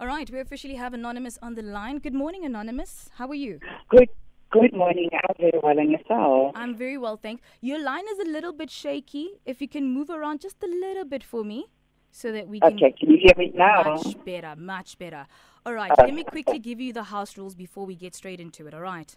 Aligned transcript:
All 0.00 0.06
right, 0.06 0.30
we 0.30 0.40
officially 0.40 0.76
have 0.76 0.94
Anonymous 0.94 1.38
on 1.42 1.54
the 1.54 1.62
line. 1.62 1.98
Good 1.98 2.14
morning, 2.14 2.44
Anonymous. 2.46 3.10
How 3.14 3.28
are 3.28 3.34
you? 3.34 3.60
Good. 3.90 4.08
Good 4.50 4.72
morning. 4.72 5.10
I'm 5.12 5.34
very 5.38 5.60
well, 5.62 5.78
and 5.78 5.90
yourself? 5.92 6.52
I'm 6.56 6.74
very 6.74 6.98
well, 6.98 7.16
thanks. 7.16 7.42
Your 7.60 7.80
line 7.80 8.04
is 8.10 8.18
a 8.18 8.28
little 8.28 8.52
bit 8.52 8.70
shaky. 8.70 9.28
If 9.44 9.60
you 9.60 9.68
can 9.68 9.92
move 9.92 10.10
around 10.10 10.40
just 10.40 10.56
a 10.64 10.66
little 10.66 11.04
bit 11.04 11.22
for 11.22 11.44
me, 11.44 11.66
so 12.10 12.32
that 12.32 12.48
we 12.48 12.60
can. 12.60 12.74
Okay. 12.74 12.92
Can 12.98 13.10
you 13.10 13.18
hear 13.18 13.34
me 13.36 13.52
now? 13.54 14.00
Much 14.02 14.24
better, 14.24 14.54
much 14.56 14.98
better. 14.98 15.26
All 15.64 15.74
right, 15.74 15.92
let 15.98 16.14
me 16.14 16.24
quickly 16.24 16.58
give 16.58 16.80
you 16.80 16.92
the 16.92 17.04
house 17.04 17.36
rules 17.36 17.54
before 17.54 17.86
we 17.86 17.94
get 17.94 18.14
straight 18.14 18.40
into 18.40 18.66
it. 18.66 18.74
All 18.74 18.80
right. 18.80 19.14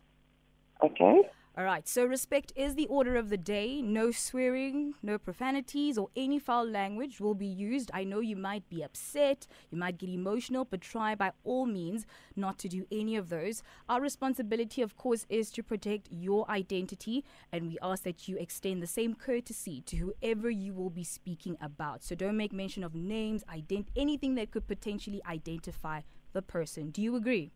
Okay. 0.84 1.22
All 1.56 1.64
right, 1.64 1.88
so 1.88 2.04
respect 2.04 2.52
is 2.56 2.74
the 2.74 2.88
order 2.88 3.16
of 3.16 3.30
the 3.30 3.38
day. 3.38 3.80
No 3.80 4.10
swearing, 4.10 4.96
no 5.04 5.20
profanities, 5.20 6.00
or 6.00 6.10
any 6.16 6.40
foul 6.40 6.68
language 6.68 7.20
will 7.20 7.36
be 7.36 7.46
used. 7.46 7.92
I 7.94 8.06
know 8.06 8.22
you 8.22 8.36
might 8.36 8.68
be 8.70 8.82
upset, 8.82 9.46
you 9.70 9.78
might 9.78 10.00
get 10.00 10.10
emotional, 10.10 10.66
but 10.66 10.82
try 10.82 11.14
by 11.14 11.32
all 11.44 11.68
means 11.68 12.08
not 12.36 12.58
to 12.58 12.68
do 12.68 12.88
any 12.92 13.16
of 13.16 13.30
those. 13.30 13.62
Our 13.88 14.02
responsibility, 14.02 14.82
of 14.82 14.98
course, 14.98 15.28
is 15.30 15.52
to 15.52 15.62
protect 15.62 16.08
your 16.10 16.50
identity, 16.50 17.24
and 17.52 17.68
we 17.68 17.78
ask 17.84 18.02
that 18.02 18.28
you 18.28 18.36
extend 18.38 18.82
the 18.82 18.88
same 18.88 19.14
courtesy 19.14 19.82
to 19.82 19.96
whoever 19.98 20.50
you 20.50 20.74
will 20.74 20.90
be 20.90 21.04
speaking 21.04 21.56
about. 21.62 22.04
So 22.04 22.16
don't 22.16 22.36
make 22.36 22.52
mention 22.52 22.84
of 22.84 22.96
names, 22.96 23.44
ident- 23.44 23.90
anything 23.96 24.34
that 24.36 24.50
could 24.50 24.68
potentially 24.68 25.22
identify 25.28 26.02
the 26.32 26.42
person. 26.42 26.90
Do 26.90 27.04
you 27.04 27.16
agree? 27.16 27.52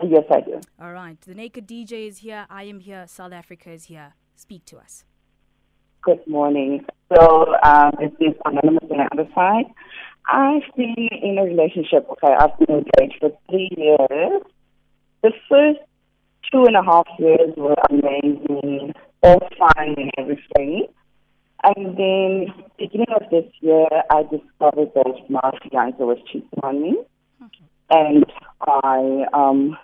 Yes, 0.00 0.24
I 0.30 0.40
do. 0.40 0.60
All 0.80 0.92
right. 0.92 1.20
The 1.20 1.34
Naked 1.34 1.68
DJ 1.68 2.08
is 2.08 2.18
here. 2.18 2.46
I 2.48 2.64
am 2.64 2.80
here. 2.80 3.06
South 3.06 3.32
Africa 3.32 3.70
is 3.70 3.84
here. 3.84 4.14
Speak 4.36 4.64
to 4.66 4.78
us. 4.78 5.04
Good 6.02 6.26
morning. 6.26 6.84
So, 7.14 7.54
um, 7.62 7.92
this 8.00 8.10
is 8.20 8.34
Anonymous 8.44 8.84
on 8.90 8.98
the 8.98 9.08
other 9.12 9.28
side. 9.34 9.66
I've 10.26 10.62
been 10.76 10.94
in 10.96 11.38
a 11.38 11.44
relationship, 11.44 12.06
okay, 12.10 12.34
I've 12.38 12.58
been 12.58 12.76
engaged 12.76 13.18
for 13.20 13.30
three 13.50 13.68
years. 13.76 14.42
The 15.22 15.32
first 15.48 15.80
two 16.50 16.64
and 16.64 16.76
a 16.76 16.82
half 16.82 17.06
years 17.18 17.54
were 17.56 17.76
amazing, 17.90 18.94
all 19.22 19.48
fine 19.58 19.94
and 19.96 20.10
everything. 20.18 20.86
And 21.64 21.96
then, 21.96 22.46
beginning 22.78 23.14
of 23.14 23.22
this 23.30 23.44
year, 23.60 23.86
I 24.10 24.22
discovered 24.22 24.90
that 24.94 25.30
my 25.30 25.50
fiance 25.62 26.02
was 26.02 26.18
cheating 26.32 26.48
on 26.62 26.82
me. 26.82 26.96
And 27.92 28.24
I, 28.62 29.26
um, 29.34 29.76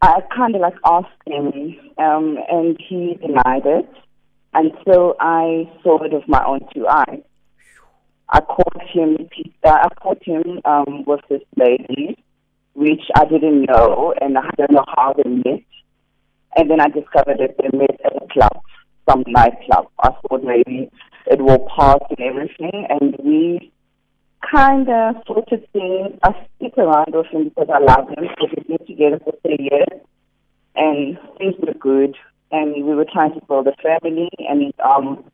I 0.00 0.22
kind 0.34 0.54
of 0.54 0.62
like 0.62 0.76
asked 0.86 1.08
him, 1.26 1.52
um, 1.98 2.38
and 2.50 2.78
he 2.80 3.18
denied 3.20 3.66
it 3.66 3.90
until 4.54 5.16
I 5.20 5.70
saw 5.82 6.02
it 6.02 6.12
with 6.12 6.26
my 6.26 6.42
own 6.44 6.60
two 6.72 6.86
eyes. 6.88 7.20
I 8.30 8.40
caught 8.40 8.82
him. 8.90 9.28
Uh, 9.62 9.68
I 9.68 9.88
caught 10.00 10.22
him 10.24 10.60
um, 10.64 11.04
with 11.06 11.20
this 11.28 11.42
lady, 11.56 12.24
which 12.72 13.02
I 13.14 13.26
didn't 13.26 13.66
know, 13.68 14.14
and 14.18 14.38
I 14.38 14.48
don't 14.56 14.72
know 14.72 14.84
how 14.96 15.12
they 15.12 15.28
met. 15.28 15.62
And 16.56 16.70
then 16.70 16.80
I 16.80 16.88
discovered 16.88 17.38
that 17.38 17.56
they 17.58 17.76
met 17.76 18.00
at 18.02 18.16
a 18.16 18.26
club, 18.32 18.62
some 19.08 19.24
nightclub. 19.26 19.88
I 19.98 20.08
thought 20.08 20.42
maybe 20.42 20.90
it 21.26 21.40
will 21.40 21.68
pass 21.76 21.98
and 22.08 22.20
everything, 22.20 22.86
and 22.88 23.14
we 23.22 23.72
kind 24.40 24.88
of 24.88 25.16
sorted 25.26 25.66
things. 25.72 26.18
I 26.22 26.46
stick 26.56 26.76
around 26.78 27.12
with 27.14 27.26
him 27.26 27.48
because 27.48 27.68
I 27.72 27.78
love 27.78 28.08
him. 28.08 28.28
We've 28.40 28.66
been 28.66 28.86
together 28.86 29.20
for 29.24 29.34
three 29.42 29.68
years, 29.70 30.00
and 30.76 31.18
things 31.38 31.54
were 31.58 31.74
good. 31.74 32.16
And 32.52 32.74
we 32.74 32.94
were 32.94 33.06
trying 33.10 33.34
to 33.34 33.46
build 33.46 33.68
a 33.68 33.76
family, 33.76 34.28
and 34.38 34.72
um, 34.82 35.24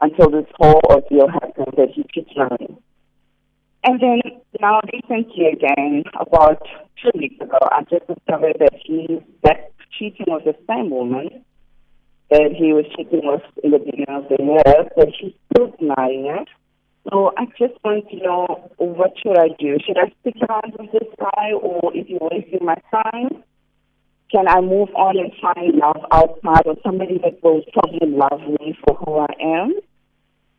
until 0.00 0.30
this 0.30 0.46
whole 0.56 0.80
ordeal 0.88 1.28
happened 1.28 1.74
that 1.76 1.88
he 1.90 2.04
on 2.36 2.56
me. 2.60 2.76
And 3.84 4.00
then 4.00 4.20
now 4.60 4.80
recently 4.92 5.46
again, 5.46 6.04
about 6.14 6.62
two 7.02 7.10
weeks 7.18 7.40
ago, 7.40 7.58
I 7.60 7.82
just 7.90 8.06
discovered 8.06 8.56
that 8.60 8.74
he 8.84 9.20
that 9.42 9.72
cheating 9.98 10.26
with 10.28 10.44
the 10.44 10.56
same 10.68 10.90
woman 10.90 11.44
that 12.30 12.52
he 12.56 12.72
was 12.72 12.84
cheating 12.96 13.20
with 13.24 13.42
in 13.62 13.72
the 13.72 13.78
beginning 13.78 14.06
of 14.08 14.28
the 14.28 14.42
year, 14.42 14.88
but 14.96 15.08
he's 15.20 15.32
still 15.52 15.74
denying 15.78 16.26
it. 16.26 16.48
So 17.10 17.32
I 17.36 17.46
just 17.58 17.74
want 17.84 18.08
to 18.10 18.16
know 18.16 18.70
what 18.76 19.12
should 19.20 19.36
I 19.36 19.48
do? 19.58 19.76
Should 19.84 19.98
I 19.98 20.12
stick 20.20 20.36
around 20.48 20.76
with 20.78 20.92
this 20.92 21.08
guy, 21.18 21.52
or 21.52 21.90
if 21.94 22.08
you're 22.08 22.28
wasting 22.30 22.64
my 22.64 22.76
time, 22.90 23.42
can 24.30 24.46
I 24.48 24.60
move 24.60 24.88
on 24.94 25.18
and 25.18 25.32
find 25.42 25.74
love 25.74 26.04
outside, 26.12 26.66
or 26.66 26.76
somebody 26.82 27.18
that 27.18 27.42
will 27.42 27.62
probably 27.72 28.08
love 28.08 28.40
me 28.60 28.78
for 28.84 28.94
who 28.94 29.18
I 29.18 29.34
am? 29.40 29.74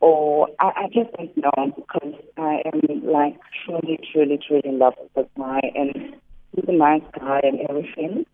Or 0.00 0.48
I, 0.60 0.66
I 0.76 0.86
just 0.92 1.12
don't 1.16 1.36
know 1.36 1.72
because 1.74 2.14
I 2.36 2.62
am 2.66 2.82
like 3.04 3.38
truly, 3.64 3.98
truly, 4.12 4.38
truly 4.46 4.62
in 4.64 4.78
love 4.78 4.94
with 5.00 5.12
this 5.14 5.26
guy, 5.38 5.60
and 5.74 6.14
he's 6.54 6.64
a 6.68 6.72
nice 6.72 7.02
guy 7.18 7.40
and 7.42 7.60
everything. 7.68 8.26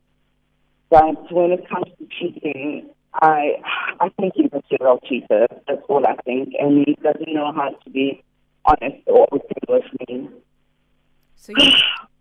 But 0.91 1.33
when 1.33 1.53
it 1.53 1.69
comes 1.69 1.87
to 1.99 2.07
cheating, 2.19 2.91
I 3.15 3.55
I 4.01 4.09
think 4.11 4.35
he's 4.37 4.53
a 4.53 4.63
serial 4.69 5.01
cheater. 5.09 5.47
That's 5.67 5.83
all 5.89 6.07
I 6.07 6.17
think, 6.23 6.55
and 6.59 6.85
he 6.87 6.97
doesn't 7.03 7.33
know 7.33 7.53
how 7.53 7.71
to 7.71 7.91
be 7.91 8.23
honest 8.65 9.03
or 9.07 9.27
open 9.33 9.63
with 9.69 9.85
me. 10.09 10.29
So 11.35 11.53
you, 11.57 11.73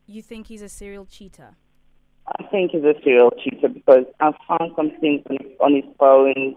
you 0.07 0.21
think 0.21 0.47
he's 0.47 0.61
a 0.61 0.69
serial 0.69 1.05
cheater? 1.05 1.55
I 2.27 2.43
think 2.51 2.71
he's 2.71 2.83
a 2.83 2.93
serial 3.03 3.31
cheater 3.43 3.69
because 3.69 4.05
I 4.19 4.31
found 4.47 4.73
some 4.75 4.91
things 4.99 5.21
on 5.29 5.37
his, 5.41 5.51
on 5.59 5.75
his 5.75 5.85
phone. 5.99 6.55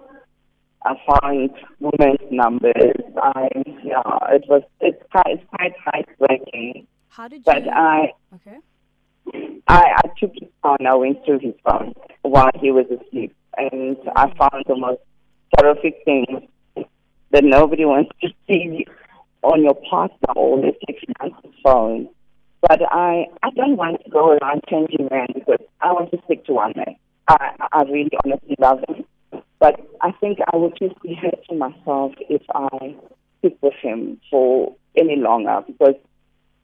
I 0.85 0.95
found 1.21 1.51
women's 1.81 2.31
numbers. 2.31 2.97
I 3.23 3.49
yeah, 3.85 4.03
it 4.31 4.45
was 4.49 4.63
it's 4.81 5.03
quite 5.11 5.27
it's 5.29 5.45
quite 5.49 5.73
heartbreaking. 5.85 6.87
How 7.09 7.29
did 7.29 7.39
you? 7.39 7.45
But 7.45 7.69
I 7.69 8.13
okay. 8.35 8.59
I 9.69 9.83
I 10.05 10.09
took 10.19 10.33
his 10.35 10.49
phone. 10.63 10.87
I 10.87 10.95
went 10.95 11.25
through 11.25 11.39
his 11.39 11.55
phone 11.65 11.95
while 12.23 12.51
he 12.61 12.71
was 12.71 12.87
asleep, 12.87 13.35
and 13.57 13.97
I 14.17 14.33
found 14.37 14.65
the 14.67 14.77
most 14.77 15.01
horrific 15.57 15.97
things 16.05 16.43
that 17.31 17.45
nobody 17.45 17.85
wants 17.85 18.11
to 18.23 18.29
see 18.47 18.87
on 19.43 19.63
your 19.63 19.75
partner 19.89 20.33
or 20.35 20.61
the 20.61 20.73
fiance's 20.83 21.55
phone. 21.63 22.09
But 22.61 22.81
I 22.91 23.27
I 23.43 23.51
don't 23.51 23.77
want 23.77 24.05
to 24.05 24.11
go 24.11 24.37
around 24.37 24.63
changing 24.69 25.09
men 25.11 25.27
because 25.35 25.61
I 25.81 25.93
want 25.93 26.11
to 26.13 26.19
stick 26.25 26.45
to 26.47 26.53
one 26.53 26.73
man. 26.77 26.97
I 27.29 27.53
I 27.73 27.83
really 27.83 28.13
honestly 28.25 28.57
love 28.59 28.81
him. 28.89 29.05
But 29.59 29.81
I 30.01 30.13
think 30.21 30.39
I 30.53 30.57
would 30.57 30.77
just 30.79 31.01
be 31.03 31.15
hurting 31.15 31.59
myself 31.59 32.13
if 32.29 32.43
I 32.55 32.97
stick 33.39 33.57
with 33.61 33.75
him 33.83 34.21
for 34.31 34.75
any 34.97 35.17
longer 35.17 35.63
because 35.67 35.95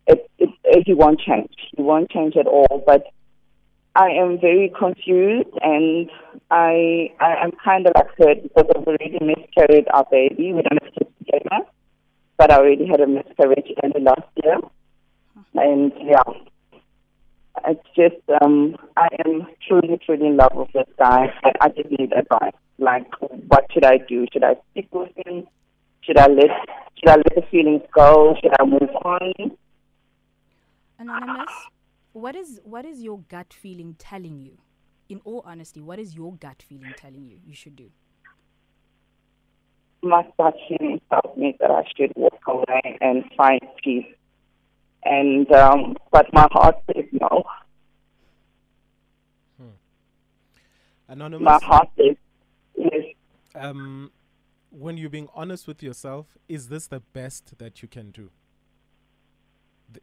it, 0.06 0.28
it, 0.38 0.48
it, 0.64 0.82
he 0.86 0.94
won't 0.94 1.20
change. 1.20 1.54
He 1.76 1.82
won't 1.82 2.10
change 2.10 2.36
at 2.36 2.46
all. 2.46 2.82
But 2.86 3.04
I 3.98 4.10
am 4.10 4.38
very 4.40 4.72
confused 4.78 5.50
and 5.60 6.08
I 6.52 7.10
I 7.18 7.34
am 7.42 7.50
kind 7.64 7.84
of 7.88 7.94
hurt 8.16 8.44
because 8.44 8.66
I've 8.70 8.86
already 8.86 9.18
miscarried 9.20 9.88
our 9.92 10.06
baby. 10.08 10.52
We 10.52 10.62
don't 10.62 10.80
have 10.80 10.94
kids 10.94 11.10
together, 11.18 11.66
but 12.36 12.52
I 12.52 12.58
already 12.58 12.86
had 12.86 13.00
a 13.00 13.08
miscarriage 13.08 13.66
early 13.82 14.00
last 14.00 14.30
year. 14.44 14.58
And 15.54 15.92
yeah, 15.98 16.22
it's 17.66 17.82
just 17.96 18.22
um 18.40 18.76
I 18.96 19.08
am 19.26 19.48
truly 19.66 19.98
truly 20.06 20.28
in 20.28 20.36
love 20.36 20.52
with 20.54 20.70
this 20.72 20.86
guy. 20.96 21.34
But 21.42 21.56
I 21.60 21.68
just 21.70 21.90
need 21.90 22.12
advice. 22.12 22.54
Like, 22.78 23.10
what 23.48 23.66
should 23.72 23.84
I 23.84 23.98
do? 23.98 24.26
Should 24.32 24.44
I 24.44 24.54
stick 24.70 24.86
with 24.92 25.10
him? 25.26 25.48
Should 26.02 26.18
I 26.18 26.28
let 26.28 26.50
should 26.98 27.08
I 27.08 27.16
let 27.16 27.34
the 27.34 27.42
feelings 27.50 27.82
go? 27.92 28.36
Should 28.40 28.52
I 28.60 28.64
move 28.64 28.94
on? 29.04 29.56
Anonymous, 31.00 31.52
what 32.18 32.36
is 32.36 32.60
what 32.64 32.84
is 32.84 33.02
your 33.02 33.20
gut 33.28 33.52
feeling 33.52 33.94
telling 33.98 34.40
you? 34.40 34.58
In 35.08 35.20
all 35.24 35.42
honesty, 35.46 35.80
what 35.80 35.98
is 35.98 36.14
your 36.14 36.34
gut 36.34 36.62
feeling 36.62 36.94
telling 36.96 37.26
you 37.26 37.38
you 37.44 37.54
should 37.54 37.76
do? 37.76 37.90
My 40.02 40.26
gut 40.36 40.54
feeling 40.68 41.00
tells 41.10 41.36
me 41.36 41.56
that 41.60 41.70
I 41.70 41.82
should 41.96 42.12
walk 42.16 42.40
away 42.46 42.98
and 43.00 43.24
find 43.36 43.60
peace. 43.82 44.06
And 45.04 45.50
um, 45.52 45.96
but 46.12 46.26
my 46.32 46.46
heart 46.50 46.76
says 46.86 47.04
no. 47.12 47.44
Anonymous. 51.08 51.44
My 51.44 51.58
heart 51.62 51.88
says 51.96 52.16
yes. 52.76 53.02
um, 53.54 54.12
when 54.70 54.98
you're 54.98 55.08
being 55.08 55.28
honest 55.34 55.66
with 55.66 55.82
yourself, 55.82 56.36
is 56.48 56.68
this 56.68 56.86
the 56.86 57.00
best 57.00 57.56
that 57.58 57.80
you 57.80 57.88
can 57.88 58.10
do? 58.10 58.30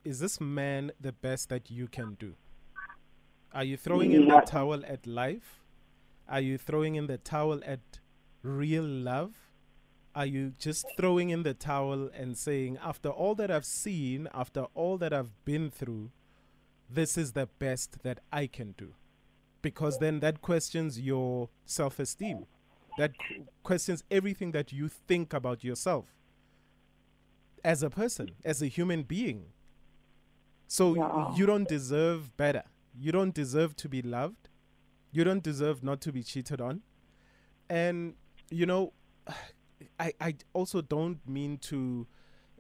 Is 0.04 0.20
this 0.20 0.42
man 0.42 0.92
the 1.00 1.12
best 1.12 1.50
that 1.50 1.70
you 1.70 1.88
can 1.88 2.16
do? 2.20 2.36
Are 3.54 3.64
you 3.64 3.78
throwing 3.78 4.12
in 4.12 4.28
the 4.28 4.42
towel 4.42 4.84
at 4.86 5.06
life? 5.06 5.64
Are 6.28 6.42
you 6.42 6.58
throwing 6.58 6.96
in 6.96 7.08
the 7.08 7.18
towel 7.18 7.62
at 7.66 8.00
real 8.42 8.84
love? 8.84 9.36
Are 10.16 10.26
you 10.26 10.54
just 10.58 10.86
throwing 10.98 11.30
in 11.30 11.44
the 11.44 11.54
towel 11.54 12.10
and 12.14 12.38
saying, 12.38 12.78
after 12.84 13.10
all 13.10 13.36
that 13.36 13.52
I've 13.52 13.66
seen, 13.66 14.28
after 14.34 14.66
all 14.74 14.98
that 14.98 15.14
I've 15.14 15.34
been 15.46 15.70
through, 15.70 16.12
this 16.90 17.18
is 17.18 17.34
the 17.34 17.48
best 17.60 18.04
that 18.04 18.20
I 18.32 18.48
can 18.48 18.74
do? 18.78 18.94
Because 19.62 20.00
then 20.00 20.20
that 20.22 20.42
questions 20.42 21.00
your 21.00 21.50
self 21.66 22.00
esteem. 22.00 22.46
That 22.98 23.12
questions 23.64 24.04
everything 24.10 24.52
that 24.54 24.72
you 24.72 24.88
think 24.88 25.34
about 25.34 25.64
yourself 25.64 26.06
as 27.64 27.84
a 27.84 27.90
person, 27.90 28.32
as 28.46 28.62
a 28.62 28.68
human 28.68 29.04
being. 29.04 29.48
So 30.68 30.96
Yeah. 30.96 31.36
you 31.36 31.46
don't 31.46 31.68
deserve 31.68 32.36
better. 32.38 32.64
You 32.98 33.12
don't 33.12 33.34
deserve 33.34 33.76
to 33.78 33.90
be 33.90 34.02
loved. 34.02 34.50
You 35.12 35.24
don't 35.24 35.44
deserve 35.44 35.84
not 35.84 36.02
to 36.02 36.12
be 36.12 36.24
cheated 36.24 36.62
on. 36.62 36.82
And 37.70 38.16
you 38.50 38.66
know, 38.66 38.94
I 40.00 40.14
I 40.20 40.36
also 40.54 40.82
don't 40.82 41.20
mean 41.28 41.58
to 41.60 42.08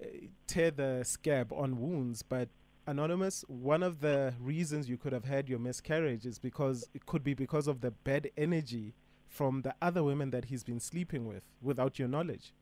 uh, 0.01 0.05
tear 0.47 0.71
the 0.71 1.03
scab 1.03 1.51
on 1.53 1.79
wounds, 1.79 2.21
but 2.23 2.49
anonymous, 2.87 3.43
one 3.47 3.81
of 3.81 4.01
the 4.01 4.33
reasons 4.39 4.89
you 4.89 4.97
could 4.97 5.13
have 5.13 5.25
had 5.25 5.49
your 5.49 5.59
miscarriage 5.59 6.25
is 6.25 6.37
because 6.39 6.87
it 6.93 7.05
could 7.05 7.23
be 7.23 7.33
because 7.33 7.67
of 7.67 7.81
the 7.81 7.91
bad 7.91 8.29
energy 8.37 8.93
from 9.27 9.61
the 9.63 9.73
other 9.81 10.03
women 10.03 10.29
that 10.31 10.45
he's 10.45 10.63
been 10.63 10.79
sleeping 10.79 11.25
with 11.25 11.43
without 11.61 11.97
your 11.97 12.07
knowledge. 12.07 12.53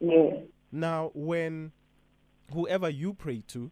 Yes. 0.00 0.34
Now, 0.72 1.10
when 1.14 1.72
whoever 2.52 2.88
you 2.88 3.12
pray 3.14 3.42
to 3.48 3.70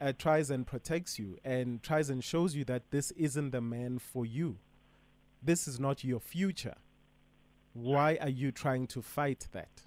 uh, 0.00 0.12
tries 0.16 0.50
and 0.50 0.66
protects 0.66 1.18
you 1.18 1.38
and 1.44 1.82
tries 1.82 2.10
and 2.10 2.22
shows 2.22 2.54
you 2.54 2.64
that 2.64 2.90
this 2.90 3.10
isn't 3.12 3.50
the 3.50 3.60
man 3.60 3.98
for 3.98 4.24
you, 4.24 4.58
this 5.42 5.68
is 5.68 5.78
not 5.78 6.04
your 6.04 6.20
future, 6.20 6.76
why 7.72 8.18
are 8.20 8.28
you 8.28 8.52
trying 8.52 8.86
to 8.88 9.02
fight 9.02 9.48
that? 9.52 9.82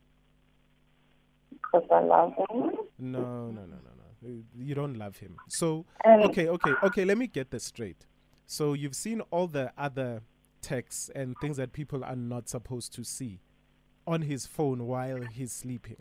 Because 1.52 1.88
I 1.92 2.00
love 2.00 2.34
him. 2.38 2.72
No, 3.00 3.20
no, 3.20 3.62
no, 3.62 3.62
no, 3.62 3.92
no. 4.24 4.44
You 4.56 4.76
don't 4.76 4.96
love 4.96 5.18
him. 5.18 5.36
So, 5.50 5.86
okay, 6.06 6.48
okay, 6.48 6.72
okay, 6.84 7.06
let 7.06 7.18
me 7.18 7.28
get 7.28 7.52
this 7.52 7.64
straight. 7.64 8.06
So, 8.46 8.74
you've 8.74 8.96
seen 8.96 9.22
all 9.32 9.48
the 9.48 9.72
other 9.78 10.22
texts 10.62 11.10
and 11.16 11.36
things 11.42 11.58
that 11.58 11.74
people 11.74 12.04
are 12.04 12.16
not 12.16 12.48
supposed 12.48 12.94
to 12.94 13.04
see 13.04 13.40
on 14.06 14.22
his 14.22 14.46
phone 14.46 14.86
while 14.86 15.24
he's 15.24 15.52
sleeping. 15.52 15.98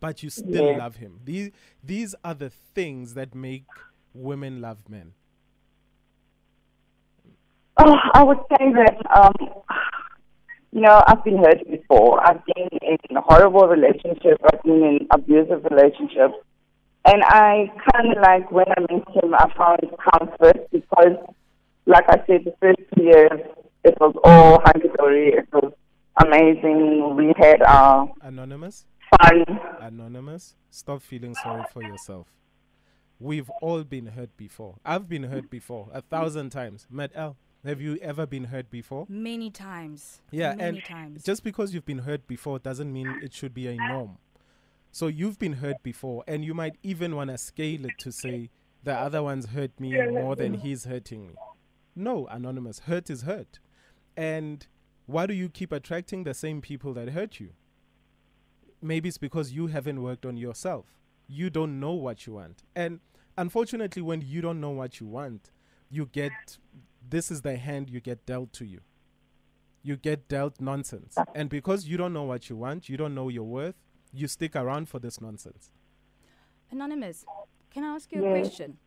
But 0.00 0.22
you 0.22 0.30
still 0.30 0.70
Yeah. 0.70 0.78
love 0.78 0.96
him. 0.96 1.20
These 1.24 1.50
these 1.82 2.14
are 2.24 2.34
the 2.34 2.50
things 2.50 3.14
that 3.14 3.34
make 3.34 3.66
women 4.14 4.60
love 4.60 4.88
men. 4.88 5.12
Oh, 7.76 7.96
I 8.14 8.22
would 8.22 8.38
say 8.50 8.72
that, 8.72 8.96
um, 9.16 9.32
you 10.72 10.80
know, 10.82 11.02
I've 11.06 11.24
been 11.24 11.38
hurt 11.38 11.66
before. 11.70 12.20
I've 12.26 12.44
been 12.44 12.68
in 12.82 13.16
horrible 13.16 13.66
relationships. 13.68 14.42
I've 14.52 14.62
been 14.62 14.82
in 14.82 15.06
abusive 15.10 15.64
relationships. 15.64 16.34
And 17.06 17.22
I 17.24 17.72
kind 17.92 18.12
of 18.14 18.22
like, 18.22 18.50
when 18.52 18.66
I 18.68 18.80
met 18.80 19.08
him, 19.16 19.34
I 19.34 19.50
found 19.56 19.80
comfort 20.12 20.70
because, 20.70 21.16
like 21.86 22.04
I 22.08 22.22
said, 22.26 22.44
the 22.44 22.54
first 22.60 22.80
two 22.94 23.04
years, 23.04 23.40
it 23.84 23.96
was 23.98 24.14
all 24.24 24.60
hunky-dory. 24.66 25.28
It 25.38 25.48
was 25.52 25.72
amazing. 26.22 27.16
We 27.16 27.32
had 27.38 27.62
our 27.62 28.12
Anonymous? 28.20 28.84
Fun. 29.18 29.60
Anonymous, 29.80 30.56
stop 30.70 31.02
feeling 31.02 31.34
sorry 31.34 31.64
for 31.72 31.82
yourself. 31.82 32.28
We've 33.18 33.50
all 33.60 33.84
been 33.84 34.06
hurt 34.06 34.36
before. 34.36 34.76
I've 34.84 35.08
been 35.08 35.24
hurt 35.24 35.50
before 35.50 35.88
a 35.92 36.00
thousand 36.00 36.50
times. 36.50 36.86
Matt 36.90 37.12
L, 37.14 37.36
have 37.64 37.80
you 37.80 37.96
ever 38.00 38.26
been 38.26 38.44
hurt 38.44 38.70
before? 38.70 39.04
Many 39.08 39.50
times. 39.50 40.22
Yeah, 40.30 40.54
Many 40.54 40.78
and 40.78 40.84
times. 40.84 41.22
just 41.24 41.44
because 41.44 41.74
you've 41.74 41.84
been 41.84 41.98
hurt 41.98 42.26
before 42.26 42.58
doesn't 42.58 42.90
mean 42.92 43.20
it 43.22 43.34
should 43.34 43.52
be 43.52 43.66
a 43.68 43.76
norm. 43.76 44.16
So 44.92 45.06
you've 45.06 45.38
been 45.38 45.54
hurt 45.54 45.82
before, 45.82 46.24
and 46.26 46.44
you 46.44 46.54
might 46.54 46.76
even 46.82 47.14
want 47.14 47.30
to 47.30 47.38
scale 47.38 47.84
it 47.84 47.98
to 47.98 48.10
say 48.10 48.50
the 48.82 48.94
other 48.94 49.22
one's 49.22 49.46
hurt 49.46 49.78
me 49.78 49.92
more 50.08 50.34
than 50.34 50.54
he's 50.54 50.84
hurting 50.84 51.28
me. 51.28 51.34
No, 51.94 52.26
anonymous, 52.28 52.80
hurt 52.80 53.10
is 53.10 53.22
hurt. 53.22 53.58
And 54.16 54.66
why 55.06 55.26
do 55.26 55.34
you 55.34 55.48
keep 55.48 55.70
attracting 55.72 56.24
the 56.24 56.34
same 56.34 56.60
people 56.62 56.94
that 56.94 57.10
hurt 57.10 57.38
you? 57.38 57.50
Maybe 58.82 59.08
it's 59.08 59.18
because 59.18 59.52
you 59.52 59.68
haven't 59.68 60.02
worked 60.02 60.24
on 60.24 60.36
yourself. 60.36 60.86
You 61.26 61.50
don't 61.50 61.78
know 61.78 61.92
what 61.92 62.26
you 62.26 62.34
want. 62.34 62.62
And 62.74 63.00
unfortunately, 63.36 64.02
when 64.02 64.20
you 64.20 64.40
don't 64.40 64.60
know 64.60 64.70
what 64.70 65.00
you 65.00 65.06
want, 65.06 65.50
you 65.90 66.06
get 66.06 66.32
this 67.08 67.30
is 67.30 67.42
the 67.42 67.56
hand 67.56 67.90
you 67.90 68.00
get 68.00 68.26
dealt 68.26 68.52
to 68.54 68.64
you 68.64 68.80
you 69.82 69.96
get 69.96 70.28
dealt 70.28 70.60
nonsense. 70.60 71.16
And 71.34 71.48
because 71.48 71.86
you 71.86 71.96
don't 71.96 72.12
know 72.12 72.24
what 72.24 72.48
you 72.48 72.56
want, 72.56 72.88
you 72.88 72.96
don't 72.96 73.14
know 73.14 73.28
your 73.28 73.44
worth, 73.44 73.76
you 74.12 74.28
stick 74.28 74.56
around 74.56 74.88
for 74.88 74.98
this 74.98 75.20
nonsense. 75.20 75.70
Anonymous, 76.70 77.24
can 77.70 77.84
I 77.84 77.94
ask 77.94 78.12
you 78.12 78.24
a 78.24 78.40
question? 78.40 78.78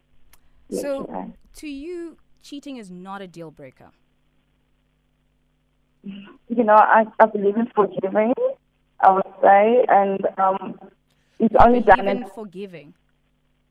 Yes, 0.69 0.81
so, 0.81 1.07
you 1.09 1.33
to 1.55 1.67
you, 1.67 2.17
cheating 2.41 2.77
is 2.77 2.89
not 2.89 3.21
a 3.21 3.27
deal 3.27 3.51
breaker. 3.51 3.91
you 6.03 6.63
know, 6.63 6.75
I, 6.75 7.05
I 7.19 7.25
believe 7.25 7.57
in 7.57 7.67
forgiving, 7.75 8.33
I 9.03 9.11
would 9.11 9.33
say, 9.41 9.85
and 9.89 10.19
um, 10.37 10.79
it's 11.39 11.55
only 11.59 11.81
done 11.81 11.99
Even 11.99 12.23
in, 12.23 12.29
forgiving. 12.29 12.93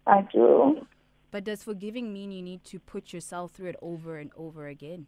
I 0.06 0.26
do. 0.32 0.86
But 1.30 1.44
does 1.44 1.64
forgiving 1.64 2.12
mean 2.12 2.30
you 2.30 2.42
need 2.42 2.64
to 2.64 2.78
put 2.78 3.12
yourself 3.12 3.52
through 3.52 3.70
it 3.70 3.76
over 3.80 4.18
and 4.18 4.30
over 4.36 4.66
again? 4.66 5.06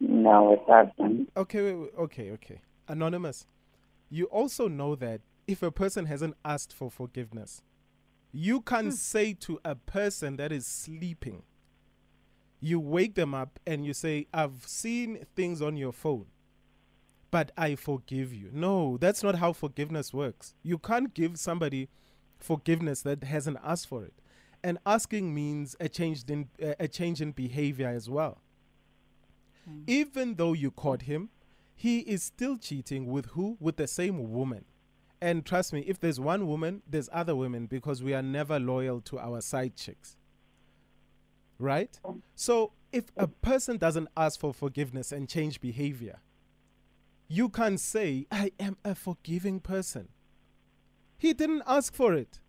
No, 0.00 0.54
it 0.54 0.66
doesn't. 0.66 1.30
Okay, 1.36 1.62
wait, 1.62 1.74
wait, 1.74 1.90
okay, 1.98 2.30
okay. 2.32 2.60
Anonymous, 2.88 3.46
you 4.10 4.24
also 4.26 4.68
know 4.68 4.94
that 4.96 5.20
if 5.46 5.62
a 5.62 5.70
person 5.70 6.06
hasn't 6.06 6.36
asked 6.44 6.72
for 6.72 6.90
forgiveness, 6.90 7.62
you 8.32 8.62
can 8.62 8.90
say 8.90 9.34
to 9.34 9.60
a 9.64 9.74
person 9.74 10.36
that 10.36 10.50
is 10.50 10.66
sleeping, 10.66 11.42
you 12.60 12.80
wake 12.80 13.14
them 13.14 13.34
up 13.34 13.58
and 13.66 13.84
you 13.84 13.92
say, 13.92 14.26
I've 14.32 14.66
seen 14.66 15.26
things 15.36 15.60
on 15.60 15.76
your 15.76 15.92
phone, 15.92 16.26
but 17.32 17.50
I 17.56 17.74
forgive 17.74 18.32
you. 18.32 18.50
No, 18.52 18.98
that's 18.98 19.22
not 19.22 19.36
how 19.36 19.54
forgiveness 19.54 20.12
works. 20.12 20.54
You 20.62 20.78
can't 20.78 21.12
give 21.14 21.38
somebody 21.38 21.88
forgiveness 22.38 23.00
that 23.02 23.24
hasn't 23.24 23.56
asked 23.64 23.88
for 23.88 24.04
it. 24.04 24.12
And 24.62 24.78
asking 24.86 25.34
means 25.34 25.74
a 25.80 25.88
change 25.88 26.22
in 26.28 26.48
uh, 26.62 26.74
a 26.78 26.86
change 26.86 27.20
in 27.20 27.32
behavior 27.32 27.88
as 27.88 28.08
well. 28.08 28.42
Even 29.86 30.34
though 30.34 30.52
you 30.52 30.70
caught 30.70 31.02
him, 31.02 31.30
he 31.74 32.00
is 32.00 32.22
still 32.22 32.58
cheating 32.58 33.06
with 33.06 33.26
who? 33.26 33.56
With 33.58 33.76
the 33.76 33.86
same 33.86 34.30
woman. 34.30 34.66
And 35.20 35.46
trust 35.46 35.72
me, 35.72 35.80
if 35.86 35.98
there's 35.98 36.20
one 36.20 36.46
woman, 36.46 36.82
there's 36.86 37.08
other 37.12 37.34
women 37.34 37.66
because 37.66 38.02
we 38.02 38.12
are 38.12 38.22
never 38.22 38.60
loyal 38.60 39.00
to 39.02 39.18
our 39.18 39.40
side 39.40 39.74
chicks. 39.76 40.16
Right? 41.58 41.98
So 42.34 42.72
if 42.92 43.04
a 43.16 43.28
person 43.28 43.78
doesn't 43.78 44.08
ask 44.16 44.38
for 44.38 44.52
forgiveness 44.52 45.12
and 45.12 45.28
change 45.28 45.60
behavior, 45.60 46.20
you 47.28 47.48
can 47.48 47.78
say, 47.78 48.26
I 48.30 48.52
am 48.60 48.76
a 48.84 48.94
forgiving 48.94 49.60
person. 49.60 50.08
He 51.18 51.32
didn't 51.32 51.62
ask 51.66 51.94
for 51.94 52.14
it. 52.14 52.40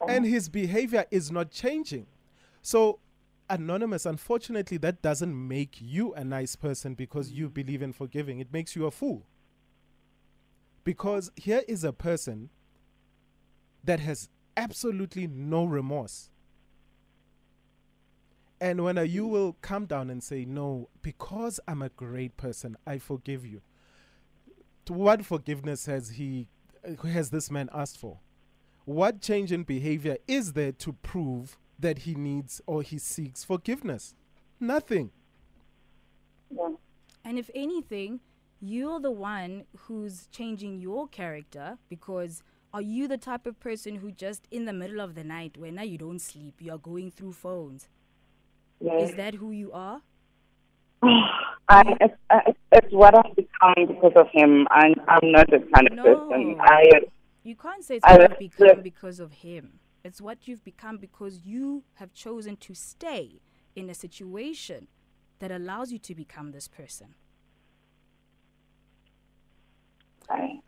Oh. 0.00 0.06
And 0.08 0.24
his 0.24 0.48
behavior 0.48 1.04
is 1.10 1.30
not 1.30 1.50
changing. 1.50 2.06
So, 2.62 3.00
Anonymous, 3.48 4.06
unfortunately, 4.06 4.76
that 4.78 5.02
doesn't 5.02 5.48
make 5.48 5.78
you 5.80 6.14
a 6.14 6.22
nice 6.22 6.54
person 6.54 6.94
because 6.94 7.32
you 7.32 7.50
mm. 7.50 7.54
believe 7.54 7.82
in 7.82 7.92
forgiving. 7.92 8.38
It 8.38 8.52
makes 8.52 8.76
you 8.76 8.86
a 8.86 8.90
fool. 8.90 9.26
Because 10.84 11.30
here 11.36 11.62
is 11.66 11.82
a 11.82 11.92
person 11.92 12.50
that 13.82 14.00
has 14.00 14.28
absolutely 14.56 15.26
no 15.26 15.64
remorse. 15.64 16.30
And 18.60 18.84
when 18.84 18.96
you 19.08 19.26
will 19.26 19.56
come 19.62 19.86
down 19.86 20.10
and 20.10 20.22
say, 20.22 20.44
No, 20.44 20.90
because 21.02 21.60
I'm 21.66 21.80
a 21.80 21.88
great 21.88 22.36
person, 22.36 22.76
I 22.86 22.98
forgive 22.98 23.46
you. 23.46 23.62
What 24.88 25.24
forgiveness 25.24 25.86
has 25.86 26.10
he 26.10 26.48
has 27.04 27.30
this 27.30 27.50
man 27.50 27.68
asked 27.72 27.98
for? 27.98 28.18
What 28.84 29.20
change 29.20 29.52
in 29.52 29.62
behavior 29.62 30.16
is 30.26 30.54
there 30.54 30.72
to 30.72 30.92
prove 30.94 31.58
that 31.78 32.00
he 32.00 32.14
needs 32.14 32.60
or 32.66 32.82
he 32.82 32.98
seeks 32.98 33.44
forgiveness? 33.44 34.14
Nothing. 34.58 35.10
Yeah. 36.50 36.70
And 37.24 37.38
if 37.38 37.50
anything, 37.54 38.20
you're 38.60 39.00
the 39.00 39.10
one 39.10 39.64
who's 39.76 40.26
changing 40.32 40.80
your 40.80 41.08
character 41.08 41.78
because 41.88 42.42
are 42.72 42.82
you 42.82 43.08
the 43.08 43.18
type 43.18 43.46
of 43.46 43.58
person 43.60 43.96
who 43.96 44.10
just 44.10 44.46
in 44.50 44.64
the 44.64 44.72
middle 44.72 45.00
of 45.00 45.14
the 45.14 45.24
night 45.24 45.56
when 45.56 45.76
now 45.76 45.82
you 45.82 45.98
don't 45.98 46.20
sleep, 46.20 46.56
you 46.60 46.72
are 46.72 46.78
going 46.78 47.10
through 47.10 47.32
phones? 47.32 47.88
Yes. 48.80 49.10
Is 49.10 49.16
that 49.16 49.34
who 49.34 49.50
you 49.50 49.72
are? 49.72 50.00
I, 51.68 51.96
it's, 52.00 52.14
it's, 52.72 52.92
what 52.92 53.14
I've 53.14 53.36
become 53.36 53.74
because 53.86 54.12
of 54.16 54.26
him. 54.32 54.66
I'm, 54.70 54.94
I'm 55.06 55.30
not 55.30 55.48
this 55.50 55.62
kind 55.74 55.88
of 55.88 55.94
No. 55.94 56.28
person. 56.28 56.56
I, 56.60 56.82
uh, 56.96 57.00
You 57.44 57.54
can't 57.54 57.84
say 57.84 57.96
it's 57.96 58.04
I 58.04 58.16
what 58.16 58.40
you've 58.40 58.50
become 58.50 58.82
because 58.82 59.20
of 59.20 59.32
him. 59.32 59.78
It's 60.02 60.20
what 60.20 60.48
you've 60.48 60.64
become 60.64 60.96
because 60.96 61.42
you 61.44 61.84
have 61.94 62.12
chosen 62.12 62.56
to 62.56 62.74
stay 62.74 63.40
in 63.76 63.88
a 63.88 63.94
situation 63.94 64.88
that 65.38 65.50
allows 65.50 65.92
you 65.92 65.98
to 65.98 66.14
become 66.14 66.52
this 66.52 66.68
person. 66.68 67.14
I, 70.28 70.60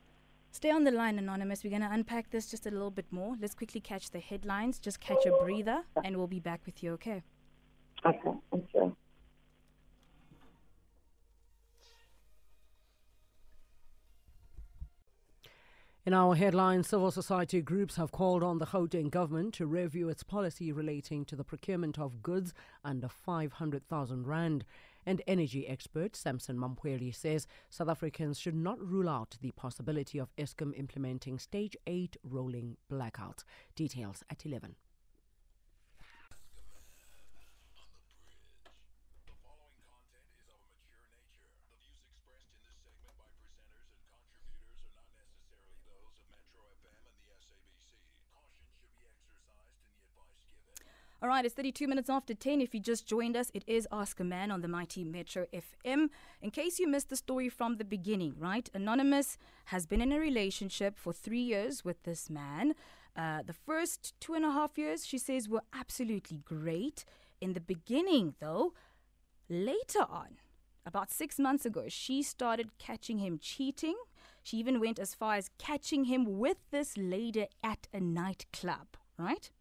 Stay 0.53 0.71
on 0.71 0.85
the 0.85 0.91
line, 0.91 1.19
Anonymous. 1.19 1.65
We're 1.65 1.71
going 1.71 1.83
to 1.83 1.91
unpack 1.91 2.31
this 2.31 2.51
just 2.51 2.67
a 2.67 2.71
little 2.71 2.91
bit 2.91 3.07
more. 3.11 3.35
Let's 3.41 3.55
quickly 3.55 3.81
catch 3.81 4.11
the 4.11 4.21
headlines, 4.21 4.79
just 4.79 5.01
catch 5.01 5.25
a 5.27 5.33
breather, 5.43 5.83
and 6.05 6.17
we'll 6.17 6.27
be 6.27 6.41
back 6.41 6.61
with 6.67 6.83
you, 6.83 6.93
okay? 6.93 7.23
Okay, 8.05 8.33
thank 8.51 8.67
you. 8.75 8.97
In 16.05 16.15
our 16.15 16.35
headline, 16.35 16.83
civil 16.83 17.13
society 17.13 17.63
groups 17.63 17.95
have 17.95 18.11
called 18.11 18.43
on 18.43 18.59
the 18.59 18.67
Gauteng 18.67 19.09
government 19.09 19.55
to 19.55 19.67
review 19.67 20.09
its 20.09 20.25
policy 20.25 20.73
relating 20.73 21.25
to 21.27 21.37
the 21.37 21.45
procurement 21.45 21.97
of 21.97 22.25
goods 22.25 22.53
under 22.85 23.09
500,000 23.09 24.27
rand. 24.27 24.65
And 25.07 25.23
energy 25.29 25.69
expert 25.69 26.17
Sampson 26.17 26.59
Mamphweli 26.59 27.15
says 27.15 27.47
South 27.71 27.89
Africans 27.89 28.41
should 28.41 28.57
not 28.57 28.81
rule 28.81 29.09
out 29.09 29.37
the 29.41 29.53
possibility 29.53 30.19
of 30.19 30.35
Eskom 30.37 30.77
implementing 30.77 31.39
stage 31.39 31.77
8 31.87 32.17
rolling 32.25 32.77
blackout. 32.89 33.45
Details 33.77 34.25
at 34.29 34.45
11. 34.45 34.75
All 51.23 51.29
right, 51.29 51.45
it's 51.45 51.55
32 51.55 51.87
minutes 51.87 52.11
after 52.11 52.35
10. 52.35 52.61
If 52.61 52.75
you 52.75 52.81
just 52.81 53.07
joined 53.07 53.37
us, 53.37 53.49
it 53.55 53.63
is 53.69 53.87
Ask 53.93 54.19
a 54.19 54.25
Man 54.25 54.51
on 54.51 54.61
the 54.61 54.67
Mighty 54.67 55.05
Metro 55.05 55.47
FM. 55.55 56.09
In 56.41 56.51
case 56.51 56.81
you 56.81 56.89
missed 56.89 57.11
the 57.11 57.17
story 57.17 57.49
from 57.49 57.77
the 57.77 57.85
beginning, 57.85 58.35
right? 58.41 58.69
Anonymous 58.75 59.39
has 59.67 59.87
been 59.87 60.01
in 60.01 60.11
a 60.11 60.19
relationship 60.19 60.99
for 60.99 61.13
three 61.13 61.41
years 61.41 61.85
with 61.85 62.03
this 62.03 62.29
man. 62.29 62.75
Uh, 63.15 63.43
the 63.47 63.53
first 63.53 64.15
two 64.19 64.35
and 64.35 64.45
a 64.45 64.51
half 64.51 64.77
years, 64.77 65.07
she 65.07 65.17
says, 65.17 65.49
were 65.49 65.63
absolutely 65.73 66.39
great. 66.45 67.05
In 67.41 67.53
the 67.53 67.61
beginning, 67.61 68.35
though, 68.41 68.73
later 69.49 70.05
on, 70.11 70.39
about 70.85 71.13
six 71.13 71.39
months 71.39 71.65
ago, 71.65 71.85
she 71.87 72.25
started 72.25 72.77
catching 72.79 73.19
him 73.19 73.39
cheating. 73.41 73.95
She 74.43 74.57
even 74.57 74.81
went 74.81 74.99
as 74.99 75.15
far 75.15 75.37
as 75.37 75.51
catching 75.57 76.07
him 76.07 76.41
with 76.41 76.57
this 76.73 76.97
lady 76.97 77.47
at 77.63 77.87
a 77.95 78.01
nightclub, 78.01 78.97
right? 79.17 79.53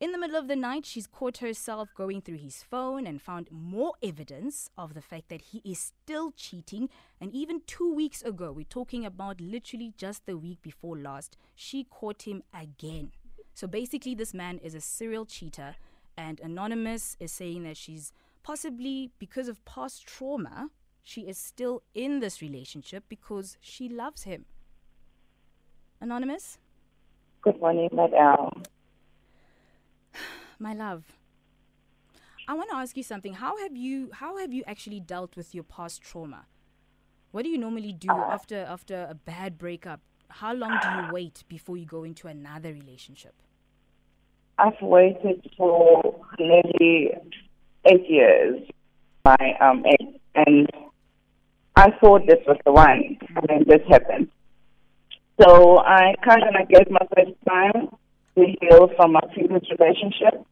In 0.00 0.12
the 0.12 0.18
middle 0.18 0.36
of 0.36 0.46
the 0.46 0.54
night, 0.54 0.86
she's 0.86 1.08
caught 1.08 1.38
herself 1.38 1.88
going 1.92 2.20
through 2.22 2.36
his 2.36 2.62
phone 2.62 3.04
and 3.04 3.20
found 3.20 3.48
more 3.50 3.94
evidence 4.00 4.70
of 4.78 4.94
the 4.94 5.02
fact 5.02 5.28
that 5.28 5.40
he 5.40 5.60
is 5.64 5.80
still 5.80 6.30
cheating. 6.36 6.88
And 7.20 7.34
even 7.34 7.62
two 7.66 7.92
weeks 7.92 8.22
ago, 8.22 8.52
we're 8.52 8.64
talking 8.64 9.04
about 9.04 9.40
literally 9.40 9.92
just 9.96 10.24
the 10.24 10.38
week 10.38 10.62
before 10.62 10.96
last, 10.96 11.36
she 11.56 11.82
caught 11.82 12.22
him 12.22 12.44
again. 12.54 13.10
So 13.54 13.66
basically, 13.66 14.14
this 14.14 14.32
man 14.32 14.58
is 14.58 14.76
a 14.76 14.80
serial 14.80 15.26
cheater, 15.26 15.74
and 16.16 16.38
Anonymous 16.38 17.16
is 17.18 17.32
saying 17.32 17.64
that 17.64 17.76
she's 17.76 18.12
possibly, 18.44 19.10
because 19.18 19.48
of 19.48 19.64
past 19.64 20.06
trauma, 20.06 20.68
she 21.02 21.22
is 21.22 21.38
still 21.38 21.82
in 21.92 22.20
this 22.20 22.40
relationship 22.40 23.02
because 23.08 23.56
she 23.60 23.88
loves 23.88 24.22
him. 24.22 24.44
Anonymous? 26.00 26.58
Good 27.42 27.60
morning, 27.60 27.88
Madame 27.92 28.62
my 30.60 30.74
love. 30.74 31.18
I 32.46 32.54
want 32.54 32.70
to 32.70 32.76
ask 32.76 32.96
you 32.96 33.02
something. 33.02 33.34
How 33.34 33.58
have 33.58 33.76
you 33.76 34.10
how 34.12 34.38
have 34.38 34.52
you 34.52 34.64
actually 34.66 35.00
dealt 35.00 35.36
with 35.36 35.54
your 35.54 35.64
past 35.64 36.02
trauma? 36.02 36.46
What 37.30 37.42
do 37.42 37.50
you 37.50 37.58
normally 37.58 37.92
do 37.92 38.08
uh, 38.08 38.26
after 38.30 38.64
after 38.68 39.06
a 39.08 39.14
bad 39.14 39.58
breakup? 39.58 40.00
How 40.28 40.54
long 40.54 40.78
do 40.78 40.88
you 40.90 41.02
wait 41.02 41.44
before 41.48 41.76
you 41.76 41.86
go 41.86 42.04
into 42.04 42.26
another 42.26 42.72
relationship? 42.72 43.34
I've 44.58 44.80
waited 44.80 45.48
for 45.56 46.24
nearly 46.38 47.12
eight 47.84 48.08
years. 48.08 48.62
My 49.24 49.56
um 49.60 49.84
eight, 49.86 50.20
and 50.34 50.66
I 51.76 51.90
thought 52.00 52.22
this 52.26 52.40
was 52.46 52.56
the 52.64 52.72
one, 52.72 53.18
and 53.36 53.46
then 53.48 53.64
this 53.66 53.86
happened. 53.88 54.28
So 55.40 55.78
I 55.78 56.14
kind 56.24 56.42
of 56.42 56.68
gave 56.68 56.90
myself 56.90 57.36
time 57.46 57.88
to 58.38 58.56
heal 58.60 58.88
from 58.96 59.12
my 59.12 59.20
previous 59.34 59.62
relationship. 59.78 60.44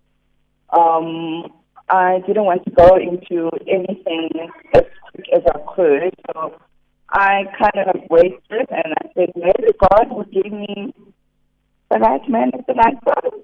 Um, 0.71 1.52
I 1.88 2.21
didn't 2.26 2.45
want 2.45 2.64
to 2.64 2.71
go 2.71 2.97
into 2.97 3.50
anything 3.69 4.31
as 4.75 4.83
quick 5.11 5.26
as 5.35 5.43
I 5.47 5.59
could, 5.75 6.14
so 6.26 6.59
I 7.11 7.45
kind 7.59 7.88
of 7.88 8.02
waited 8.11 8.40
and 8.50 8.95
I 8.99 9.09
said, 9.14 9.31
maybe 9.37 9.73
God 9.78 10.11
will 10.11 10.25
give 10.25 10.52
me 10.52 10.93
the 11.90 11.99
right 11.99 12.28
man 12.28 12.50
at 12.55 12.66
the 12.66 12.75
right 12.75 12.97
time. 13.07 13.40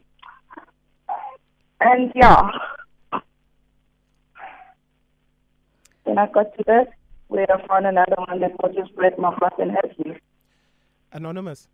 And 1.80 2.12
yeah. 2.14 2.50
Then 6.04 6.18
I 6.18 6.26
got 6.26 6.56
to 6.56 6.64
this 6.66 6.88
where 7.28 7.46
I 7.50 7.66
found 7.66 7.86
another 7.86 8.16
one 8.26 8.40
that 8.40 8.52
will 8.60 8.72
just 8.72 8.94
break 8.96 9.18
my 9.18 9.32
heart 9.34 9.54
and 9.58 9.70
have 9.70 9.90
you. 10.04 10.16
Anonymous. 11.12 11.68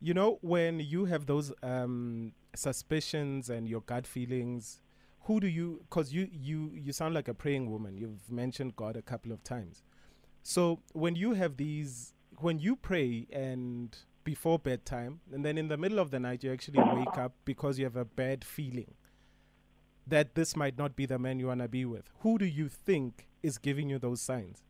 You 0.00 0.14
know, 0.14 0.38
when 0.42 0.80
you 0.80 1.06
have 1.06 1.26
those 1.26 1.52
um, 1.62 2.32
suspicions 2.54 3.50
and 3.50 3.68
your 3.68 3.80
gut 3.82 4.06
feelings, 4.06 4.80
who 5.22 5.40
do 5.40 5.46
you? 5.46 5.80
Because 5.88 6.12
you 6.12 6.28
you 6.30 6.70
you 6.74 6.92
sound 6.92 7.14
like 7.14 7.28
a 7.28 7.34
praying 7.34 7.70
woman. 7.70 7.96
You've 7.96 8.30
mentioned 8.30 8.76
God 8.76 8.96
a 8.96 9.02
couple 9.02 9.32
of 9.32 9.42
times. 9.42 9.82
So 10.42 10.80
when 10.92 11.16
you 11.16 11.32
have 11.34 11.56
these, 11.56 12.14
when 12.38 12.60
you 12.60 12.76
pray 12.76 13.26
and 13.32 13.96
before 14.22 14.58
bedtime, 14.58 15.20
and 15.32 15.44
then 15.44 15.58
in 15.58 15.68
the 15.68 15.76
middle 15.76 15.98
of 15.98 16.10
the 16.10 16.20
night 16.20 16.44
you 16.44 16.52
actually 16.52 16.80
wake 16.80 17.18
up 17.18 17.32
because 17.44 17.78
you 17.78 17.84
have 17.84 17.96
a 17.96 18.04
bad 18.04 18.44
feeling 18.44 18.94
that 20.06 20.36
this 20.36 20.54
might 20.54 20.78
not 20.78 20.94
be 20.94 21.06
the 21.06 21.18
man 21.18 21.40
you 21.40 21.48
want 21.48 21.60
to 21.60 21.68
be 21.68 21.84
with. 21.84 22.10
Who 22.20 22.38
do 22.38 22.44
you 22.44 22.68
think 22.68 23.26
is 23.42 23.58
giving 23.58 23.88
you 23.88 23.98
those 23.98 24.20
signs? 24.20 24.62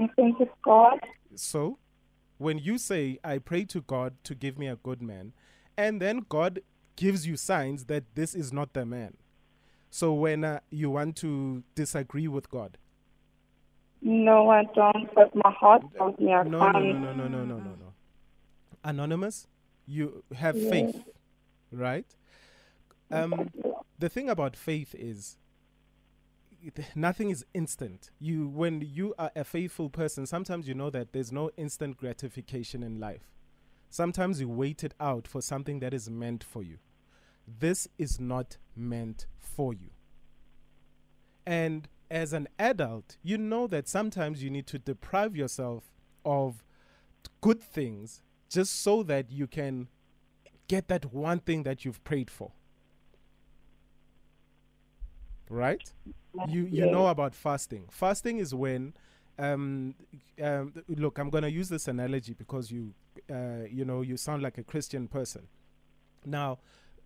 I 0.00 0.06
think 0.14 0.36
it's 0.40 0.52
God. 0.64 1.00
So 1.34 1.78
when 2.38 2.58
you 2.58 2.78
say, 2.78 3.18
I 3.24 3.38
pray 3.38 3.64
to 3.66 3.80
God 3.80 4.14
to 4.24 4.34
give 4.34 4.58
me 4.58 4.66
a 4.66 4.76
good 4.76 5.02
man, 5.02 5.32
and 5.76 6.00
then 6.00 6.26
God 6.28 6.60
gives 6.96 7.26
you 7.26 7.36
signs 7.36 7.84
that 7.86 8.04
this 8.14 8.34
is 8.34 8.52
not 8.52 8.72
the 8.72 8.86
man. 8.86 9.16
So 9.90 10.12
when 10.12 10.44
uh, 10.44 10.60
you 10.70 10.90
want 10.90 11.16
to 11.16 11.62
disagree 11.74 12.28
with 12.28 12.50
God, 12.50 12.78
no, 14.02 14.50
I 14.50 14.64
don't. 14.74 15.12
But 15.14 15.34
my 15.34 15.50
heart 15.50 15.82
tells 15.96 16.18
me 16.18 16.32
I 16.32 16.42
no, 16.42 16.60
can't. 16.60 16.84
No, 16.84 17.12
no, 17.12 17.12
no, 17.12 17.28
no, 17.28 17.44
no, 17.44 17.56
no, 17.56 17.70
no. 17.70 17.92
Anonymous, 18.84 19.48
you 19.86 20.22
have 20.34 20.54
faith, 20.54 21.02
right? 21.72 22.06
Um, 23.10 23.50
the 23.98 24.08
thing 24.08 24.28
about 24.28 24.54
faith 24.54 24.94
is 24.96 25.38
nothing 26.94 27.30
is 27.30 27.44
instant. 27.54 28.10
You 28.18 28.48
when 28.48 28.80
you 28.80 29.14
are 29.18 29.30
a 29.34 29.44
faithful 29.44 29.90
person, 29.90 30.26
sometimes 30.26 30.68
you 30.68 30.74
know 30.74 30.90
that 30.90 31.12
there's 31.12 31.32
no 31.32 31.50
instant 31.56 31.96
gratification 31.96 32.82
in 32.82 33.00
life. 33.00 33.30
Sometimes 33.90 34.40
you 34.40 34.48
wait 34.48 34.84
it 34.84 34.94
out 35.00 35.26
for 35.26 35.40
something 35.40 35.80
that 35.80 35.94
is 35.94 36.10
meant 36.10 36.44
for 36.44 36.62
you. 36.62 36.78
This 37.46 37.88
is 37.98 38.18
not 38.18 38.56
meant 38.74 39.26
for 39.38 39.72
you. 39.72 39.90
And 41.46 41.88
as 42.10 42.32
an 42.32 42.48
adult, 42.58 43.16
you 43.22 43.38
know 43.38 43.66
that 43.68 43.88
sometimes 43.88 44.42
you 44.42 44.50
need 44.50 44.66
to 44.68 44.78
deprive 44.78 45.36
yourself 45.36 45.84
of 46.24 46.64
good 47.40 47.62
things 47.62 48.22
just 48.48 48.82
so 48.82 49.02
that 49.04 49.30
you 49.30 49.46
can 49.46 49.88
get 50.68 50.88
that 50.88 51.12
one 51.12 51.38
thing 51.38 51.62
that 51.62 51.84
you've 51.84 52.02
prayed 52.04 52.30
for. 52.30 52.52
Right? 55.48 55.92
you 56.48 56.66
you 56.66 56.86
know 56.86 57.06
about 57.06 57.34
fasting. 57.34 57.84
Fasting 57.90 58.38
is 58.38 58.54
when, 58.54 58.94
um, 59.38 59.94
um, 60.42 60.72
look, 60.88 61.18
I'm 61.18 61.30
gonna 61.30 61.48
use 61.48 61.68
this 61.68 61.88
analogy 61.88 62.34
because 62.34 62.70
you, 62.70 62.94
uh, 63.30 63.64
you 63.70 63.84
know, 63.84 64.02
you 64.02 64.16
sound 64.16 64.42
like 64.42 64.58
a 64.58 64.62
Christian 64.62 65.08
person. 65.08 65.48
Now, 66.24 66.58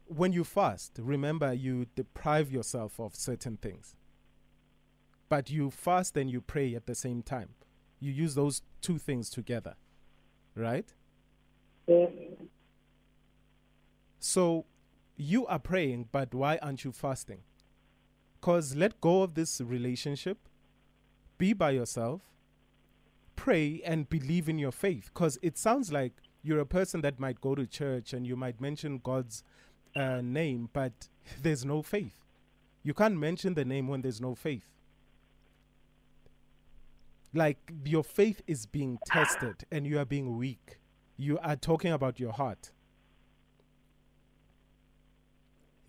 when 0.07 0.33
you 0.33 0.45
fast, 0.45 0.99
remember 0.99 1.53
you 1.53 1.87
deprive 1.95 2.51
yourself 2.51 2.99
of 2.99 3.15
certain 3.15 3.57
things. 3.57 3.95
But 5.29 5.51
you 5.51 5.71
fast 5.71 6.17
and 6.17 6.29
you 6.29 6.41
pray 6.41 6.75
at 6.75 6.87
the 6.87 6.95
same 6.95 7.23
time. 7.23 7.51
You 8.01 8.11
use 8.11 8.35
those 8.35 8.63
two 8.81 8.99
things 8.99 9.31
together, 9.31 9.77
right? 10.57 10.93
So 14.19 14.65
you 15.17 15.47
are 15.47 15.59
praying, 15.59 16.09
but 16.11 16.35
why 16.35 16.59
aren't 16.59 16.85
you 16.85 16.93
fasting? 16.93 17.43
Because 18.41 18.75
let 18.75 19.01
go 19.01 19.23
of 19.23 19.35
this 19.35 19.61
relationship, 19.61 20.39
be 21.37 21.53
by 21.53 21.73
yourself, 21.73 22.23
pray, 23.37 23.83
and 23.85 24.09
believe 24.09 24.49
in 24.49 24.59
your 24.59 24.73
faith. 24.73 25.11
Because 25.13 25.39
it 25.43 25.59
sounds 25.59 25.93
like 25.93 26.13
you're 26.43 26.61
a 26.61 26.67
person 26.67 27.03
that 27.03 27.21
might 27.21 27.41
go 27.41 27.55
to 27.55 27.67
church 27.67 28.13
and 28.13 28.27
you 28.27 28.37
might 28.37 28.61
mention 28.61 29.01
God's 29.03 29.43
uh, 29.95 30.21
name, 30.23 30.71
but 30.73 31.09
there's 31.43 31.65
no 31.65 31.83
faith. 31.83 32.25
You 32.83 32.95
can't 32.95 33.19
mention 33.19 33.55
the 33.55 33.65
name 33.65 33.89
when 33.89 34.01
there's 34.01 34.21
no 34.21 34.35
faith. 34.35 34.65
Like 37.35 37.59
your 37.85 38.03
faith 38.03 38.41
is 38.47 38.67
being 38.67 38.99
tested 39.07 39.65
and 39.71 39.87
you 39.87 39.99
are 39.99 40.05
being 40.05 40.37
weak. 40.37 40.79
You 41.17 41.39
are 41.41 41.57
talking 41.57 41.93
about 41.93 42.19
your 42.19 42.33
heart. 42.33 42.73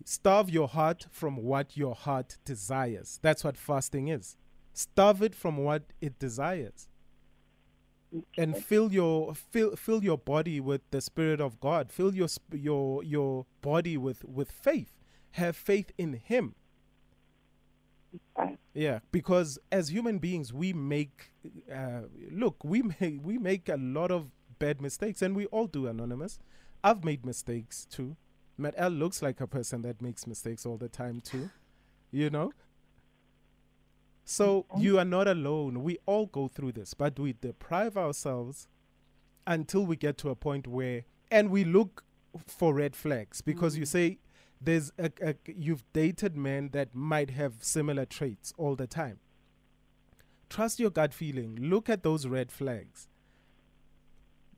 Starve 0.04 0.50
your 0.50 0.68
heart 0.68 1.06
from 1.10 1.36
what 1.36 1.76
your 1.76 1.94
heart 1.94 2.38
desires. 2.44 3.18
That's 3.22 3.44
what 3.44 3.56
fasting 3.56 4.08
is. 4.08 4.36
Starve 4.74 5.22
it 5.22 5.34
from 5.34 5.58
what 5.58 5.84
it 6.00 6.18
desires. 6.18 6.88
and 8.36 8.56
fill 8.56 8.92
your 8.92 9.34
fill 9.34 9.76
fill 9.76 10.02
your 10.04 10.18
body 10.18 10.60
with 10.60 10.82
the 10.90 11.00
spirit 11.00 11.40
of 11.40 11.60
God. 11.60 11.92
Fill 11.92 12.14
your 12.14 12.28
your 12.52 13.02
your 13.04 13.46
body 13.62 13.96
with 13.96 14.24
with 14.24 14.50
faith. 14.50 14.98
Have 15.32 15.56
faith 15.56 15.92
in 15.98 16.14
Him. 16.14 16.54
Yeah, 18.74 19.00
because 19.12 19.58
as 19.70 19.90
human 19.90 20.18
beings, 20.18 20.52
we 20.52 20.72
make 20.72 21.32
uh, 21.74 22.02
look 22.30 22.64
we 22.64 22.82
make 22.82 23.20
we 23.22 23.38
make 23.38 23.68
a 23.68 23.76
lot 23.76 24.10
of 24.10 24.30
bad 24.58 24.80
mistakes, 24.80 25.22
and 25.22 25.36
we 25.36 25.46
all 25.46 25.66
do. 25.66 25.86
Anonymous, 25.86 26.38
I've 26.84 27.04
made 27.04 27.26
mistakes 27.26 27.86
too. 27.90 28.16
Matt 28.58 28.74
L 28.76 28.90
looks 28.90 29.22
like 29.22 29.40
a 29.40 29.46
person 29.46 29.82
that 29.82 30.00
makes 30.02 30.26
mistakes 30.26 30.66
all 30.66 30.76
the 30.76 30.88
time 30.88 31.20
too. 31.20 31.50
You 32.10 32.30
know. 32.30 32.52
So 34.24 34.66
mm-hmm. 34.70 34.82
you 34.82 34.98
are 34.98 35.04
not 35.04 35.26
alone. 35.26 35.82
We 35.82 35.98
all 36.06 36.26
go 36.26 36.48
through 36.48 36.72
this, 36.72 36.94
but 36.94 37.18
we 37.18 37.32
deprive 37.32 37.96
ourselves 37.96 38.68
until 39.46 39.84
we 39.84 39.96
get 39.96 40.18
to 40.18 40.30
a 40.30 40.36
point 40.36 40.66
where, 40.66 41.04
and 41.30 41.50
we 41.50 41.64
look 41.64 42.04
for 42.46 42.74
red 42.74 42.94
flags 42.94 43.40
because 43.40 43.76
you 43.76 43.82
mm-hmm. 43.82 43.90
say 43.90 44.18
there's 44.60 44.92
a, 44.98 45.10
a 45.20 45.34
you've 45.46 45.84
dated 45.92 46.36
men 46.36 46.70
that 46.72 46.94
might 46.94 47.30
have 47.30 47.54
similar 47.60 48.04
traits 48.04 48.52
all 48.56 48.76
the 48.76 48.86
time. 48.86 49.18
Trust 50.48 50.78
your 50.78 50.90
gut 50.90 51.12
feeling. 51.14 51.56
Look 51.60 51.88
at 51.88 52.02
those 52.02 52.26
red 52.26 52.52
flags. 52.52 53.08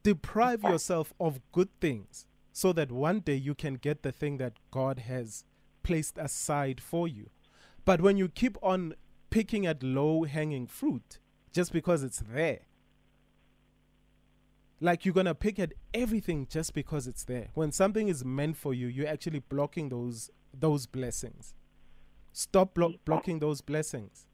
Deprive 0.02 0.62
yourself 0.62 1.14
of 1.18 1.40
good 1.52 1.68
things 1.80 2.26
so 2.54 2.72
that 2.72 2.92
one 2.92 3.18
day 3.18 3.34
you 3.34 3.52
can 3.52 3.74
get 3.74 4.04
the 4.04 4.12
thing 4.12 4.38
that 4.38 4.52
God 4.70 5.00
has 5.00 5.44
placed 5.82 6.16
aside 6.16 6.80
for 6.80 7.08
you. 7.08 7.28
But 7.84 8.00
when 8.00 8.16
you 8.16 8.28
keep 8.28 8.56
on 8.62 8.94
picking 9.28 9.66
at 9.66 9.82
low 9.82 10.22
hanging 10.22 10.68
fruit 10.68 11.18
just 11.52 11.72
because 11.72 12.04
it's 12.04 12.20
there, 12.20 12.60
like 14.80 15.04
you're 15.04 15.12
gonna 15.12 15.34
pick 15.34 15.58
at 15.58 15.72
everything 15.92 16.46
just 16.48 16.74
because 16.74 17.08
it's 17.08 17.24
there. 17.24 17.48
When 17.54 17.72
something 17.72 18.06
is 18.06 18.24
meant 18.24 18.56
for 18.56 18.72
you, 18.72 18.86
you're 18.86 19.08
actually 19.08 19.40
blocking 19.40 19.88
those 19.88 20.30
those 20.56 20.86
blessings. 20.86 21.54
Stop 22.32 22.74
blo- 22.74 22.94
blocking 23.04 23.40
those 23.40 23.60
blessings. 23.62 24.26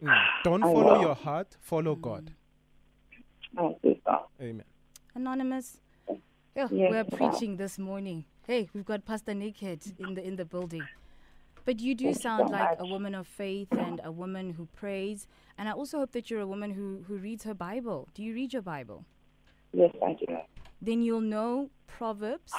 Mm. 0.00 0.24
Don't 0.44 0.62
follow 0.62 1.00
your 1.00 1.16
heart, 1.16 1.56
follow 1.60 1.96
God. 1.96 2.32
I 3.58 3.74
see 3.82 4.00
so. 4.04 4.26
Amen. 4.40 4.64
Anonymous. 5.16 5.80
Yeah, 6.56 6.68
Yes, 6.70 6.90
we're 6.90 7.04
preaching 7.04 7.58
this 7.58 7.78
morning. 7.78 8.24
Hey, 8.46 8.70
we've 8.72 8.86
got 8.86 9.04
Pastor 9.04 9.34
Naked 9.34 9.82
in 9.98 10.14
the 10.14 10.26
in 10.26 10.36
the 10.36 10.46
building. 10.46 10.88
But 11.66 11.80
you 11.80 11.94
do 11.94 12.04
Thank 12.04 12.16
you 12.16 12.22
sound 12.22 12.48
so 12.48 12.54
like 12.54 12.78
a 12.78 12.86
woman 12.86 13.14
of 13.14 13.26
faith 13.26 13.68
and 13.72 14.00
a 14.02 14.10
woman 14.10 14.54
who 14.54 14.66
prays. 14.74 15.26
And 15.58 15.68
I 15.68 15.72
also 15.72 15.98
hope 15.98 16.12
that 16.12 16.30
you're 16.30 16.40
a 16.40 16.46
woman 16.46 16.70
who, 16.70 17.04
who 17.06 17.16
reads 17.18 17.44
her 17.44 17.52
Bible. 17.52 18.08
Do 18.14 18.22
you 18.22 18.32
read 18.32 18.54
your 18.54 18.62
Bible? 18.62 19.04
Yes, 19.74 19.90
I 20.02 20.14
do. 20.14 20.24
Then 20.80 21.02
you'll 21.02 21.20
know 21.20 21.68
Proverbs 21.86 22.54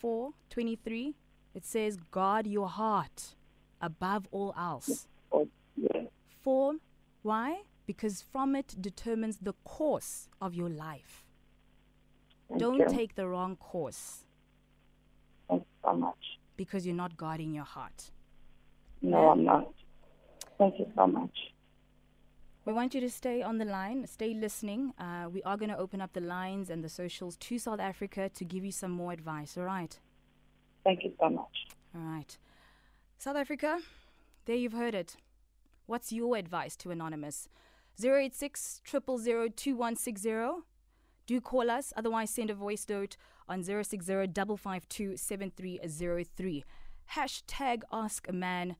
4:23. 0.00 1.14
It 1.52 1.64
says, 1.66 1.96
"Guard 2.12 2.46
your 2.46 2.68
heart 2.68 3.34
above 3.80 4.28
all 4.30 4.54
else." 4.56 5.08
Oh, 5.32 5.48
yes. 5.76 6.06
For 6.42 6.74
why? 7.22 7.62
Because 7.86 8.22
from 8.22 8.54
it 8.54 8.76
determines 8.80 9.38
the 9.38 9.54
course 9.64 10.28
of 10.40 10.54
your 10.54 10.68
life. 10.68 11.24
Thank 12.52 12.60
Don't 12.60 12.78
you. 12.80 12.86
take 12.88 13.14
the 13.14 13.26
wrong 13.26 13.56
course 13.56 14.24
Thank 15.48 15.62
you 15.62 15.90
so 15.90 15.96
much. 15.96 16.38
because 16.56 16.86
you're 16.86 16.94
not 16.94 17.16
guarding 17.16 17.54
your 17.54 17.64
heart. 17.64 18.10
No, 19.00 19.30
I'm 19.30 19.44
not. 19.44 19.72
Thank 20.58 20.78
you 20.78 20.86
so 20.94 21.06
much. 21.06 21.36
We 22.66 22.72
want 22.74 22.94
you 22.94 23.00
to 23.00 23.10
stay 23.10 23.42
on 23.42 23.56
the 23.58 23.64
line, 23.64 24.06
stay 24.06 24.34
listening. 24.34 24.92
Uh, 24.98 25.28
we 25.32 25.42
are 25.42 25.56
going 25.56 25.70
to 25.70 25.78
open 25.78 26.00
up 26.00 26.12
the 26.12 26.20
lines 26.20 26.70
and 26.70 26.84
the 26.84 26.88
socials 26.88 27.36
to 27.38 27.58
South 27.58 27.80
Africa 27.80 28.28
to 28.28 28.44
give 28.44 28.64
you 28.64 28.70
some 28.70 28.90
more 28.92 29.12
advice, 29.12 29.56
all 29.56 29.64
right? 29.64 29.98
Thank 30.84 31.02
you 31.04 31.12
so 31.18 31.30
much. 31.30 31.66
All 31.94 32.02
right. 32.02 32.36
South 33.18 33.36
Africa, 33.36 33.80
there 34.44 34.56
you've 34.56 34.74
heard 34.74 34.94
it. 34.94 35.16
What's 35.86 36.12
your 36.12 36.36
advice 36.36 36.76
to 36.76 36.90
Anonymous? 36.90 37.48
086 38.00 38.82
000 38.88 39.48
2160. 39.56 40.30
Do 41.26 41.40
call 41.40 41.70
us, 41.70 41.92
otherwise, 41.96 42.30
send 42.30 42.50
a 42.50 42.54
voice 42.54 42.86
note 42.88 43.16
on 43.48 43.62
060 43.62 43.98
552 43.98 45.16
7303. 45.16 46.64
Hashtag 47.14 47.82
Ask 47.92 48.28
a 48.28 48.32
Man 48.32 48.76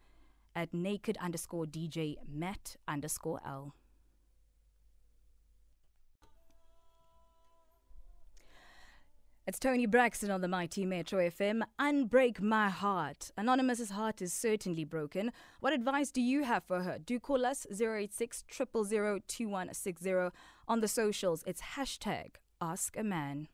at 0.54 0.74
naked 0.74 1.16
underscore 1.20 1.66
DJ 1.66 2.16
Matt 2.28 2.76
underscore 2.88 3.40
L. 3.46 3.74
It's 9.44 9.58
Toni 9.58 9.86
Braxton 9.86 10.30
on 10.30 10.40
the 10.40 10.46
Mighty 10.46 10.86
Metro 10.86 11.18
FM. 11.18 11.62
Unbreak 11.76 12.40
my 12.40 12.68
heart. 12.68 13.32
Anonymous's 13.36 13.90
heart 13.90 14.22
is 14.22 14.32
certainly 14.32 14.84
broken. 14.84 15.32
What 15.58 15.72
advice 15.72 16.12
do 16.12 16.20
you 16.20 16.44
have 16.44 16.62
for 16.62 16.84
her? 16.84 16.98
Do 17.04 17.18
call 17.18 17.44
us 17.44 17.66
086 17.68 18.44
000 18.56 19.18
2160 19.26 20.14
on 20.68 20.80
the 20.80 20.86
socials. 20.86 21.42
It's 21.44 21.60
hashtag 21.74 22.36
Ask 22.60 22.96
a 22.96 23.02
Man. 23.02 23.48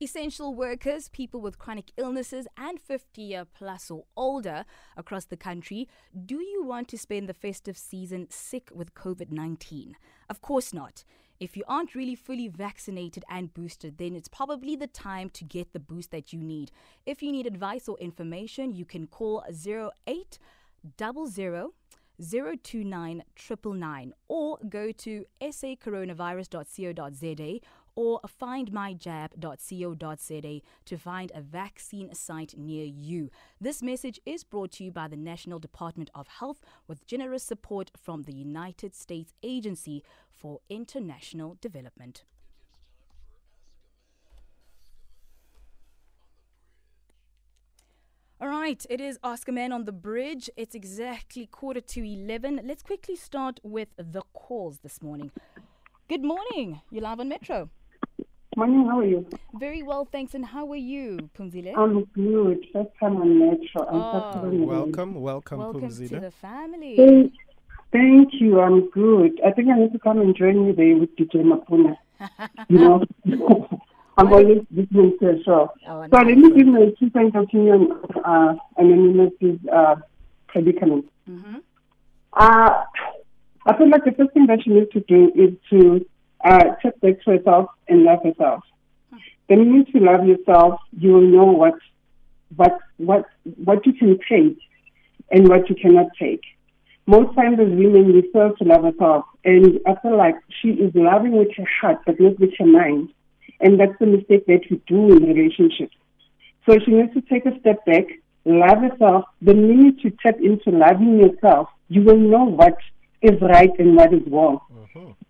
Essential 0.00 0.52
workers, 0.52 1.08
people 1.08 1.40
with 1.40 1.58
chronic 1.58 1.92
illnesses, 1.96 2.48
and 2.56 2.80
50 2.80 3.22
year 3.22 3.44
plus 3.44 3.92
or 3.92 4.06
older 4.16 4.64
across 4.96 5.26
the 5.26 5.36
country, 5.36 5.86
do 6.26 6.40
you 6.40 6.64
want 6.64 6.88
to 6.88 6.98
spend 6.98 7.28
the 7.28 7.34
festive 7.34 7.78
season 7.78 8.26
sick 8.28 8.70
with 8.74 8.94
COVID 8.94 9.30
19? 9.30 9.96
Of 10.28 10.42
course 10.42 10.74
not. 10.74 11.04
If 11.38 11.56
you 11.56 11.62
aren't 11.68 11.94
really 11.94 12.16
fully 12.16 12.48
vaccinated 12.48 13.24
and 13.28 13.54
boosted, 13.54 13.98
then 13.98 14.16
it's 14.16 14.26
probably 14.26 14.74
the 14.74 14.88
time 14.88 15.30
to 15.30 15.44
get 15.44 15.72
the 15.72 15.78
boost 15.78 16.10
that 16.10 16.32
you 16.32 16.40
need. 16.40 16.72
If 17.06 17.22
you 17.22 17.30
need 17.30 17.46
advice 17.46 17.86
or 17.86 17.96
information, 17.98 18.72
you 18.72 18.84
can 18.84 19.06
call 19.06 19.44
0800 19.48 21.70
029 22.20 24.12
or 24.28 24.58
go 24.68 24.92
to 24.92 25.24
sacoronavirus.co.za 25.42 27.60
or 27.96 28.20
findmyjab.co.za 28.40 30.60
to 30.84 30.98
find 30.98 31.32
a 31.34 31.40
vaccine 31.40 32.14
site 32.14 32.54
near 32.56 32.84
you. 32.84 33.30
This 33.60 33.82
message 33.82 34.20
is 34.26 34.44
brought 34.44 34.72
to 34.72 34.84
you 34.84 34.90
by 34.90 35.08
the 35.08 35.16
National 35.16 35.58
Department 35.58 36.10
of 36.14 36.28
Health 36.28 36.60
with 36.86 37.06
generous 37.06 37.42
support 37.42 37.90
from 37.96 38.22
the 38.22 38.34
United 38.34 38.94
States 38.94 39.32
Agency 39.42 40.02
for 40.30 40.60
International 40.68 41.56
Development. 41.60 42.24
All 48.40 48.48
right, 48.48 48.84
it 48.90 49.00
is 49.00 49.18
a 49.22 49.38
Man 49.50 49.72
on 49.72 49.84
the 49.84 49.92
Bridge. 49.92 50.50
It's 50.56 50.74
exactly 50.74 51.46
quarter 51.46 51.80
to 51.80 52.04
11. 52.04 52.60
Let's 52.64 52.82
quickly 52.82 53.16
start 53.16 53.60
with 53.62 53.88
the 53.96 54.22
calls 54.34 54.80
this 54.80 55.00
morning. 55.00 55.30
Good 56.08 56.22
morning. 56.22 56.82
You're 56.90 57.04
live 57.04 57.20
on 57.20 57.30
Metro. 57.30 57.70
Morning, 58.56 58.86
how 58.86 59.00
are 59.00 59.04
you? 59.04 59.26
Very 59.58 59.82
well, 59.82 60.04
thanks. 60.10 60.34
And 60.34 60.44
how 60.46 60.70
are 60.70 60.76
you, 60.76 61.28
Pumzile? 61.36 61.72
I'm 61.76 62.04
good. 62.14 62.64
First 62.72 62.90
time 63.00 63.16
on 63.16 63.38
Metro. 63.38 63.84
I'm 63.88 63.96
Oh. 63.96 64.12
Saturday 64.32 64.56
morning. 64.58 64.66
Welcome, 64.68 65.14
welcome, 65.20 65.58
Welcome 65.58 65.88
to 65.90 66.20
the 66.20 66.30
family. 66.30 66.96
Thank, 66.96 67.32
thank 67.92 68.28
you. 68.40 68.60
I'm 68.60 68.88
good. 68.90 69.40
I 69.44 69.50
think 69.50 69.68
I 69.70 69.78
need 69.78 69.92
to 69.92 69.98
come 69.98 70.20
and 70.20 70.36
join 70.36 70.66
you 70.66 70.72
there 70.72 70.96
with 70.96 71.16
DJ 71.16 71.42
Mapuna. 71.42 71.96
you 72.68 72.78
know, 72.78 73.02
I'm 74.18 74.32
always 74.32 74.62
listening 74.70 75.16
to 75.20 75.30
a 75.30 75.42
show. 75.42 75.72
Oh, 75.88 76.06
So 76.08 76.16
let 76.18 76.38
me 76.38 76.52
give 76.56 76.66
my 76.68 76.92
two 76.98 77.10
cent 77.10 77.34
opinion 77.34 77.90
on 78.24 78.54
uh, 78.56 78.56
Anonymous's 78.76 79.58
uh, 79.72 79.96
predicament. 80.46 81.06
Mhm. 81.28 81.60
Uh, 82.34 82.84
I 83.66 83.76
feel 83.78 83.88
like 83.90 84.04
the 84.04 84.12
first 84.12 84.32
thing 84.32 84.46
that 84.46 84.62
she 84.62 84.70
needs 84.70 84.90
to 84.92 85.00
do 85.00 85.32
is 85.34 85.54
to 85.70 86.06
uh, 86.44 86.74
check 86.82 87.00
back 87.00 87.22
to 87.24 87.30
herself 87.32 87.70
and 87.88 88.04
love 88.04 88.22
herself. 88.22 88.62
The 89.48 89.56
minute 89.56 89.88
you 89.92 90.00
love 90.00 90.26
yourself, 90.26 90.80
you 90.98 91.12
will 91.12 91.20
know 91.20 91.44
what 91.44 91.74
what 92.56 92.78
what 92.98 93.26
what 93.64 93.84
you 93.86 93.92
can 93.92 94.18
take 94.28 94.58
and 95.30 95.48
what 95.48 95.68
you 95.68 95.74
cannot 95.74 96.06
take. 96.18 96.42
Most 97.06 97.34
times 97.34 97.58
as 97.60 97.68
women 97.68 98.12
we 98.12 98.30
fail 98.32 98.54
to 98.56 98.64
love 98.64 98.84
ourselves 98.84 99.26
and 99.44 99.80
I 99.86 99.94
feel 100.00 100.16
like 100.16 100.36
she 100.62 100.68
is 100.68 100.92
loving 100.94 101.36
with 101.36 101.48
her 101.56 101.66
heart 101.80 101.98
but 102.06 102.20
not 102.20 102.38
with 102.38 102.50
her 102.58 102.66
mind. 102.66 103.10
And 103.60 103.78
that's 103.78 103.98
the 104.00 104.06
mistake 104.06 104.46
that 104.46 104.62
we 104.70 104.80
do 104.86 105.12
in 105.12 105.24
relationships. 105.24 105.94
So 106.66 106.78
she 106.84 106.92
needs 106.92 107.12
to 107.14 107.20
take 107.22 107.44
a 107.46 107.58
step 107.60 107.84
back, 107.84 108.04
love 108.44 108.78
herself. 108.78 109.24
The 109.42 109.54
minute 109.54 109.96
you 110.02 110.12
tap 110.22 110.36
into 110.40 110.70
loving 110.70 111.20
yourself, 111.20 111.68
you 111.88 112.02
will 112.02 112.16
know 112.16 112.44
what 112.44 112.76
is 113.20 113.40
right 113.40 113.70
and 113.78 113.96
what 113.96 114.12
is 114.12 114.22
wrong. 114.30 114.60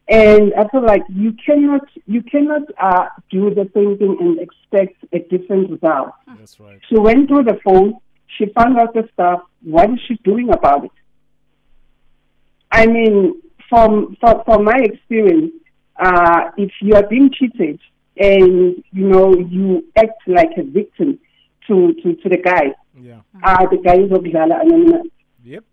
And 0.08 0.52
I 0.54 0.68
feel 0.68 0.84
like 0.84 1.02
you 1.08 1.32
cannot 1.46 1.82
you 2.06 2.22
cannot 2.22 2.62
uh, 2.78 3.06
do 3.30 3.54
the 3.54 3.70
same 3.74 3.96
thing 3.96 4.16
and 4.20 4.38
expect 4.38 4.96
a 5.12 5.20
different 5.20 5.70
result. 5.70 6.10
That's 6.38 6.60
right. 6.60 6.78
She 6.88 6.98
went 6.98 7.28
through 7.28 7.44
the 7.44 7.58
phone. 7.64 7.94
She 8.36 8.46
found 8.56 8.78
out 8.78 8.92
the 8.92 9.08
stuff. 9.14 9.40
What 9.62 9.90
is 9.90 9.98
she 10.06 10.16
doing 10.16 10.50
about 10.50 10.84
it? 10.84 10.90
I 12.70 12.86
mean, 12.86 13.40
from 13.68 14.16
from, 14.20 14.42
from 14.44 14.64
my 14.64 14.78
experience, 14.82 15.52
uh, 15.96 16.50
if 16.58 16.70
you 16.82 16.94
are 16.96 17.06
being 17.06 17.30
cheated 17.32 17.80
and 18.18 18.82
you 18.92 19.08
know 19.08 19.34
you 19.34 19.84
act 19.96 20.20
like 20.26 20.50
a 20.58 20.64
victim 20.64 21.18
to 21.66 21.94
to, 22.02 22.14
to 22.16 22.28
the 22.28 22.36
guy, 22.36 22.74
Yeah. 23.00 23.20
uh, 23.42 23.66
the 23.68 23.78
guy 23.78 23.96
is 24.04 24.10
okudlala 24.10 24.60
anonymous. 24.62 25.06
Yep. 25.44 25.64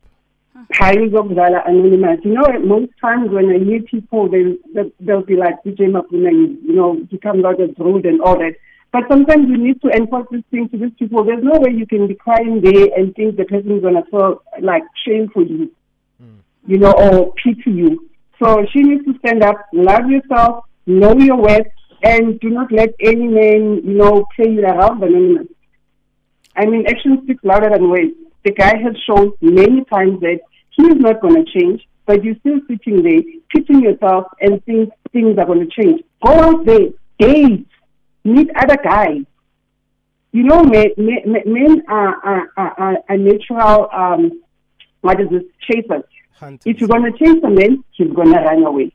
Hayi 0.79 0.99
uzokudlala 0.99 1.65
anonymous. 1.65 2.19
You 2.25 2.33
know, 2.33 2.59
most 2.59 2.91
times 3.01 3.31
when 3.31 3.49
I 3.49 3.57
hear 3.59 3.81
people, 3.81 4.27
they 4.29 4.43
they- 4.73 4.91
they'll 4.99 5.21
be 5.23 5.35
like, 5.35 5.55
DJ 5.63 5.87
Mapuna, 5.87 6.31
you 6.67 6.75
know, 6.75 6.93
become 7.11 7.45
out 7.45 7.59
as 7.61 7.69
rude 7.79 8.05
and 8.05 8.21
all 8.21 8.37
that. 8.37 8.55
But 8.91 9.03
sometimes 9.09 9.47
you 9.47 9.57
need 9.57 9.81
to 9.81 9.89
enforce 9.89 10.27
this 10.31 10.43
thing 10.51 10.67
to 10.69 10.77
these 10.77 10.91
people. 10.99 11.23
There's 11.23 11.43
no 11.43 11.57
way 11.59 11.71
you 11.71 11.85
can 11.87 12.07
be 12.07 12.15
crying 12.15 12.59
there 12.61 12.89
and 12.97 13.15
think 13.15 13.37
the 13.37 13.45
person's 13.45 13.81
gonna 13.81 14.03
feel 14.11 14.41
like 14.61 14.83
shame 15.05 15.29
for 15.29 15.43
you, 15.43 15.71
you 16.67 16.77
know, 16.77 16.91
or 16.91 17.33
pity 17.41 17.71
you. 17.71 18.09
So 18.43 18.65
she 18.71 18.81
needs 18.83 19.05
to 19.05 19.17
stand 19.19 19.43
up, 19.43 19.57
love 19.71 20.09
yourself, 20.09 20.65
know 20.85 21.13
your 21.17 21.37
worth, 21.37 21.67
and 22.03 22.39
do 22.39 22.49
not 22.49 22.71
let 22.71 22.93
any 22.99 23.27
man, 23.27 23.81
you 23.85 23.93
know, 23.93 24.25
play 24.35 24.51
you 24.51 24.63
around 24.63 25.01
anonymous. 25.03 25.47
I 26.57 26.65
mean, 26.65 26.85
actions 26.87 27.19
speak 27.23 27.37
louder 27.43 27.69
than 27.69 27.89
words. 27.89 28.11
The 28.43 28.51
guy 28.51 28.77
has 28.77 28.95
shown 29.06 29.34
many 29.41 29.84
times 29.86 30.19
that 30.21 30.39
he 30.71 30.84
is 30.84 30.95
not 30.97 31.21
going 31.21 31.43
to 31.43 31.51
change, 31.51 31.88
but 32.06 32.23
you're 32.23 32.36
still 32.39 32.60
sitting 32.67 33.04
there, 33.04 33.21
pitching 33.49 33.82
yourself 33.82 34.25
and 34.41 34.63
think 34.65 34.91
things 35.12 35.38
are 35.38 35.45
going 35.45 35.67
to 35.69 35.82
change. 35.82 36.01
Go 36.25 36.34
out 36.34 36.65
there, 36.65 36.89
date, 37.19 37.67
meet 38.23 38.49
other 38.56 38.77
guys. 38.84 39.21
You 40.32 40.43
know, 40.43 40.63
men, 40.63 40.88
men, 40.97 41.25
men 41.45 41.84
are, 41.88 42.15
are, 42.25 42.51
are, 42.58 42.80
are, 42.80 42.97
are 43.10 43.17
natural, 43.17 43.89
um, 43.91 44.41
what 45.01 45.19
is 45.19 45.30
this, 45.30 45.43
chasers. 45.69 46.04
Hunters. 46.34 46.62
If 46.65 46.80
you're 46.80 46.88
going 46.89 47.04
to 47.12 47.17
chase 47.17 47.43
a 47.43 47.49
man, 47.49 47.84
he's 47.91 48.12
going 48.13 48.32
to 48.34 48.39
run 48.39 48.63
away 48.63 48.91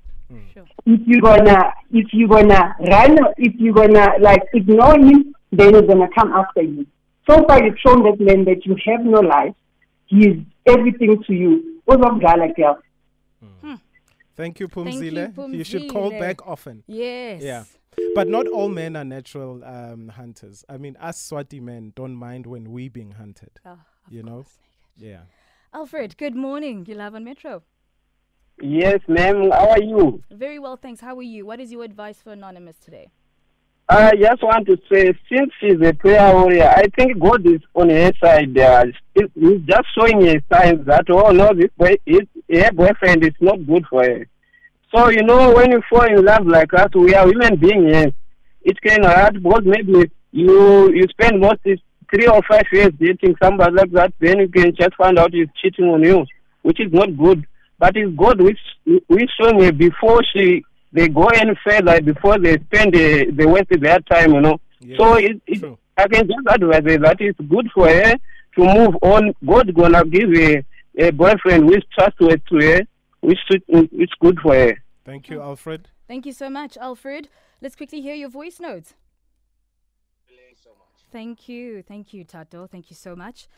Sure. 0.52 0.64
if 0.86 1.00
you're 1.06 1.20
gonna 1.20 1.72
if 1.92 2.06
you're 2.12 2.28
gonna 2.28 2.74
run 2.80 3.16
if 3.36 3.54
you're 3.60 3.72
gonna 3.72 4.14
like 4.20 4.42
ignore 4.54 4.98
him, 4.98 5.32
then 5.52 5.74
he's 5.74 5.82
gonna 5.86 6.08
come 6.18 6.32
after 6.32 6.62
you. 6.62 6.84
So 7.28 7.44
far 7.46 7.64
you've 7.64 7.78
shown 7.84 8.02
that 8.04 8.20
man 8.20 8.44
that 8.44 8.64
you 8.64 8.76
have 8.86 9.04
no 9.04 9.20
life. 9.20 9.54
He 10.06 10.28
is 10.28 10.36
everything 10.66 11.22
to 11.26 11.32
you. 11.32 11.80
Uzokudlala 11.88 12.54
girl. 12.56 12.78
Thank 14.36 14.60
you, 14.60 14.68
Thank 14.68 14.94
you, 14.94 15.08
Pumzile. 15.32 15.54
You 15.54 15.64
should 15.64 15.88
call 15.90 16.10
back 16.10 16.46
often. 16.46 16.84
Yes. 16.86 17.42
Yeah. 17.42 17.64
But 18.14 18.28
not 18.28 18.46
all 18.46 18.68
men 18.68 18.94
are 18.94 19.04
natural 19.04 19.64
um, 19.64 20.08
hunters. 20.08 20.62
I 20.68 20.76
mean, 20.76 20.96
us 21.00 21.18
Swati 21.30 21.60
men 21.62 21.94
don't 21.96 22.14
mind 22.14 22.46
when 22.46 22.70
we 22.70 22.90
being 22.90 23.12
hunted. 23.12 23.58
Oh, 23.64 23.78
You 24.10 24.22
know? 24.22 24.42
course. 24.42 24.58
Yeah. 24.98 25.20
Alfred, 25.72 26.16
good 26.18 26.34
morning. 26.34 26.84
You 26.86 26.96
live 26.96 27.14
on 27.14 27.24
Metro. 27.24 27.62
Yes, 28.60 29.00
ma'am. 29.08 29.50
How 29.50 29.70
are 29.70 29.82
you? 29.82 30.22
Very 30.30 30.58
well, 30.58 30.76
thanks. 30.76 31.00
How 31.00 31.16
are 31.16 31.22
you? 31.22 31.46
What 31.46 31.60
is 31.60 31.72
your 31.72 31.84
advice 31.84 32.20
for 32.22 32.32
Anonymous 32.32 32.76
today? 32.76 33.10
I 33.88 34.16
just 34.16 34.42
want 34.42 34.66
to 34.66 34.76
say, 34.90 35.12
since 35.30 35.52
she's 35.60 35.80
a 35.80 35.92
prayer 35.94 36.34
warrior, 36.34 36.68
I 36.68 36.86
think 36.98 37.20
God 37.20 37.46
is 37.46 37.60
on 37.74 37.88
her 37.90 38.10
side. 38.22 38.58
Uh, 38.58 38.86
he- 39.14 39.30
he's 39.40 39.60
just 39.60 39.86
showing 39.96 40.26
her 40.26 40.40
signs 40.52 40.84
that, 40.86 41.04
oh 41.08 41.30
no, 41.30 41.52
this 41.54 41.70
boy, 41.78 41.94
his, 42.04 42.22
her 42.50 42.72
boyfriend 42.72 43.24
is 43.24 43.34
not 43.40 43.64
good 43.66 43.84
for 43.88 44.02
her. 44.02 44.26
So, 44.94 45.08
you 45.10 45.22
know, 45.22 45.54
when 45.54 45.70
you 45.70 45.82
fall 45.88 46.02
in 46.04 46.24
love 46.24 46.46
like 46.46 46.74
us, 46.74 46.88
we 46.94 47.14
are 47.14 47.28
human 47.28 47.56
beings, 47.56 47.86
yes. 47.88 48.08
It 48.62 48.80
can 48.80 49.04
hurt 49.04 49.34
because 49.34 49.62
maybe 49.64 50.10
you 50.32 50.92
you 50.92 51.04
spend 51.10 51.40
most 51.40 51.60
three 51.62 52.26
or 52.26 52.42
five 52.48 52.64
years 52.72 52.90
dating 52.98 53.36
somebody 53.40 53.72
like 53.76 53.92
that, 53.92 54.12
then 54.18 54.40
you 54.40 54.48
can 54.48 54.74
just 54.74 54.94
find 54.96 55.16
out 55.18 55.32
he's 55.32 55.46
cheating 55.62 55.86
on 55.86 56.02
you, 56.02 56.24
which 56.62 56.80
is 56.80 56.92
not 56.92 57.16
good. 57.16 57.46
But 57.78 57.96
it's 57.96 58.16
God 58.16 58.40
which 58.40 58.58
which 59.06 59.30
showing 59.40 59.62
her 59.62 59.70
before 59.72 60.22
she 60.32 60.64
they 60.96 61.08
go 61.08 61.26
any 61.26 61.52
further 61.62 62.00
before 62.00 62.38
they 62.38 62.54
spend 62.58 62.94
uh, 62.94 62.98
the 62.98 63.30
the 63.36 63.48
waste 63.48 63.80
their 63.80 64.00
time, 64.00 64.32
you 64.34 64.40
know. 64.40 64.58
Yeah. 64.80 64.96
So 64.98 65.14
it, 65.16 65.40
it 65.46 65.60
True. 65.60 65.78
I 65.96 66.08
can 66.08 66.26
just 66.26 66.46
advise 66.48 66.82
that 66.84 67.16
it's 67.20 67.38
good 67.40 67.68
for 67.74 67.88
her 67.88 68.14
to 68.56 68.60
move 68.60 68.96
on. 69.02 69.34
God 69.44 69.74
gonna 69.74 70.04
give 70.04 70.32
a, 70.34 70.64
a 70.98 71.12
boyfriend 71.12 71.64
uh, 71.64 71.66
which 71.66 71.84
trustworthy 71.92 72.42
to 72.48 72.56
her, 72.66 72.80
which 73.20 73.38
which 73.68 74.10
good 74.20 74.38
for 74.40 74.54
her. 74.54 74.82
Thank 75.04 75.28
you, 75.28 75.40
Alfred. 75.40 75.88
Thank 76.08 76.24
you 76.24 76.32
so 76.32 76.48
much, 76.48 76.76
Alfred. 76.78 77.28
Let's 77.60 77.76
quickly 77.76 78.00
hear 78.00 78.14
your 78.14 78.28
voice 78.28 78.58
notes. 78.58 78.94
Thank 81.12 81.48
you. 81.48 81.82
Thank 81.82 82.12
you, 82.12 82.24
Tato. 82.24 82.66
Thank 82.66 82.90
you 82.90 82.96
so 82.96 83.14
much. 83.14 83.48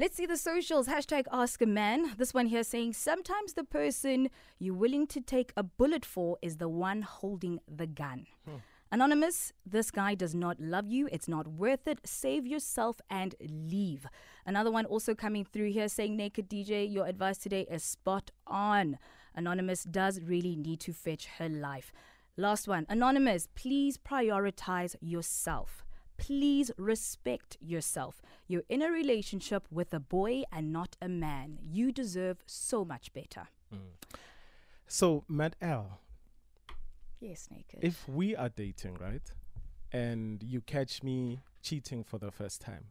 Let's 0.00 0.16
see 0.16 0.24
the 0.24 0.38
socials. 0.38 0.88
Hashtag 0.88 1.26
ask 1.30 1.60
a 1.60 1.66
man. 1.66 2.14
This 2.16 2.32
one 2.32 2.46
here 2.46 2.64
saying 2.64 2.94
sometimes 2.94 3.52
the 3.52 3.64
person 3.64 4.30
you're 4.58 4.72
willing 4.72 5.06
to 5.08 5.20
take 5.20 5.52
a 5.58 5.62
bullet 5.62 6.06
for 6.06 6.38
is 6.40 6.56
the 6.56 6.70
one 6.70 7.02
holding 7.02 7.58
the 7.68 7.86
gun. 7.86 8.26
Hmm. 8.46 8.54
Anonymous, 8.90 9.52
this 9.66 9.90
guy 9.90 10.14
does 10.14 10.34
not 10.34 10.58
love 10.58 10.88
you. 10.88 11.06
It's 11.12 11.28
not 11.28 11.46
worth 11.46 11.86
it. 11.86 11.98
Save 12.06 12.46
yourself 12.46 13.02
and 13.10 13.34
leave. 13.42 14.06
Another 14.46 14.70
one 14.70 14.86
also 14.86 15.14
coming 15.14 15.44
through 15.44 15.70
here 15.70 15.86
saying, 15.86 16.16
Naked 16.16 16.48
DJ, 16.48 16.90
your 16.90 17.06
advice 17.06 17.36
today 17.36 17.66
is 17.70 17.84
spot 17.84 18.30
on. 18.46 18.98
Anonymous 19.34 19.84
does 19.84 20.18
really 20.22 20.56
need 20.56 20.80
to 20.80 20.94
fetch 20.94 21.26
her 21.36 21.50
life. 21.50 21.92
Last 22.38 22.66
one. 22.66 22.86
Anonymous, 22.88 23.48
please 23.54 23.98
prioritize 23.98 24.96
yourself. 25.02 25.84
Please 26.20 26.70
respect 26.76 27.56
yourself. 27.60 28.22
You're 28.46 28.64
in 28.68 28.82
a 28.82 28.90
relationship 28.90 29.66
with 29.70 29.92
a 29.94 30.00
boy 30.00 30.42
and 30.52 30.72
not 30.72 30.96
a 31.00 31.08
man. 31.08 31.58
You 31.62 31.92
deserve 31.92 32.38
so 32.46 32.84
much 32.84 33.12
better. 33.12 33.48
Mm. 33.74 34.18
So, 34.86 35.24
Matt 35.28 35.56
L, 35.60 36.00
Yes, 37.20 37.48
Naked. 37.50 37.80
if 37.82 38.08
we 38.08 38.34
are 38.34 38.48
dating, 38.48 38.94
right, 38.94 39.22
and 39.92 40.42
you 40.42 40.60
catch 40.60 41.02
me 41.02 41.40
cheating 41.62 42.02
for 42.02 42.18
the 42.18 42.30
first 42.30 42.60
time, 42.60 42.86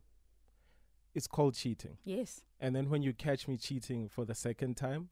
it's 1.16 1.28
called 1.28 1.56
cheating. 1.56 1.98
yes. 2.04 2.42
And 2.62 2.76
then 2.76 2.90
when 2.90 3.02
you 3.02 3.14
catch 3.14 3.48
me 3.48 3.58
cheating 3.58 4.10
for 4.10 4.26
the 4.26 4.36
second 4.36 4.76
time, 4.78 5.10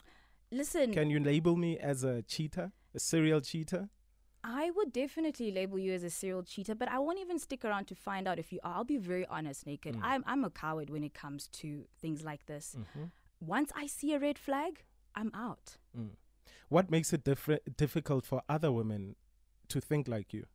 Listen, 0.52 0.94
can 0.94 1.10
you 1.10 1.20
label 1.20 1.56
me 1.56 1.78
as 1.78 2.04
a 2.04 2.22
cheater, 2.24 2.72
a 2.96 3.00
serial 3.00 3.42
cheater? 3.42 3.90
I 4.50 4.72
would 4.72 4.94
definitely 4.94 5.52
label 5.52 5.78
you 5.78 5.92
as 5.94 6.04
a 6.04 6.10
serial 6.10 6.42
cheater, 6.42 6.74
but 6.74 6.88
I 6.90 7.00
won't 7.00 7.20
even 7.20 7.38
stick 7.38 7.66
around 7.66 7.86
to 7.88 7.96
find 7.96 8.28
out 8.30 8.40
if 8.40 8.54
you 8.54 8.60
are. 8.64 8.76
I'll 8.76 8.86
be 8.86 8.96
very 8.98 9.26
honest, 9.28 9.66
Naked. 9.68 9.96
Mm. 9.96 10.02
I'm, 10.04 10.24
I'm 10.26 10.44
a 10.46 10.50
coward 10.50 10.90
when 10.90 11.04
it 11.04 11.14
comes 11.14 11.48
to 11.60 11.84
things 12.02 12.24
like 12.24 12.46
this. 12.46 12.76
Mm-hmm. 12.80 13.06
Once 13.42 13.72
I 13.76 13.88
see 13.88 14.14
a 14.14 14.20
red 14.20 14.38
flag, 14.40 14.84
I'm 15.16 15.32
out. 15.34 15.76
Mm. 15.98 16.12
What 16.70 16.90
makes 16.90 17.12
it 17.12 17.26
different, 17.26 17.76
difficult 17.76 18.26
for 18.26 18.42
other 18.48 18.72
women 18.72 19.16
to 19.68 19.82
think 19.82 20.08
like 20.08 20.34
you? 20.34 20.46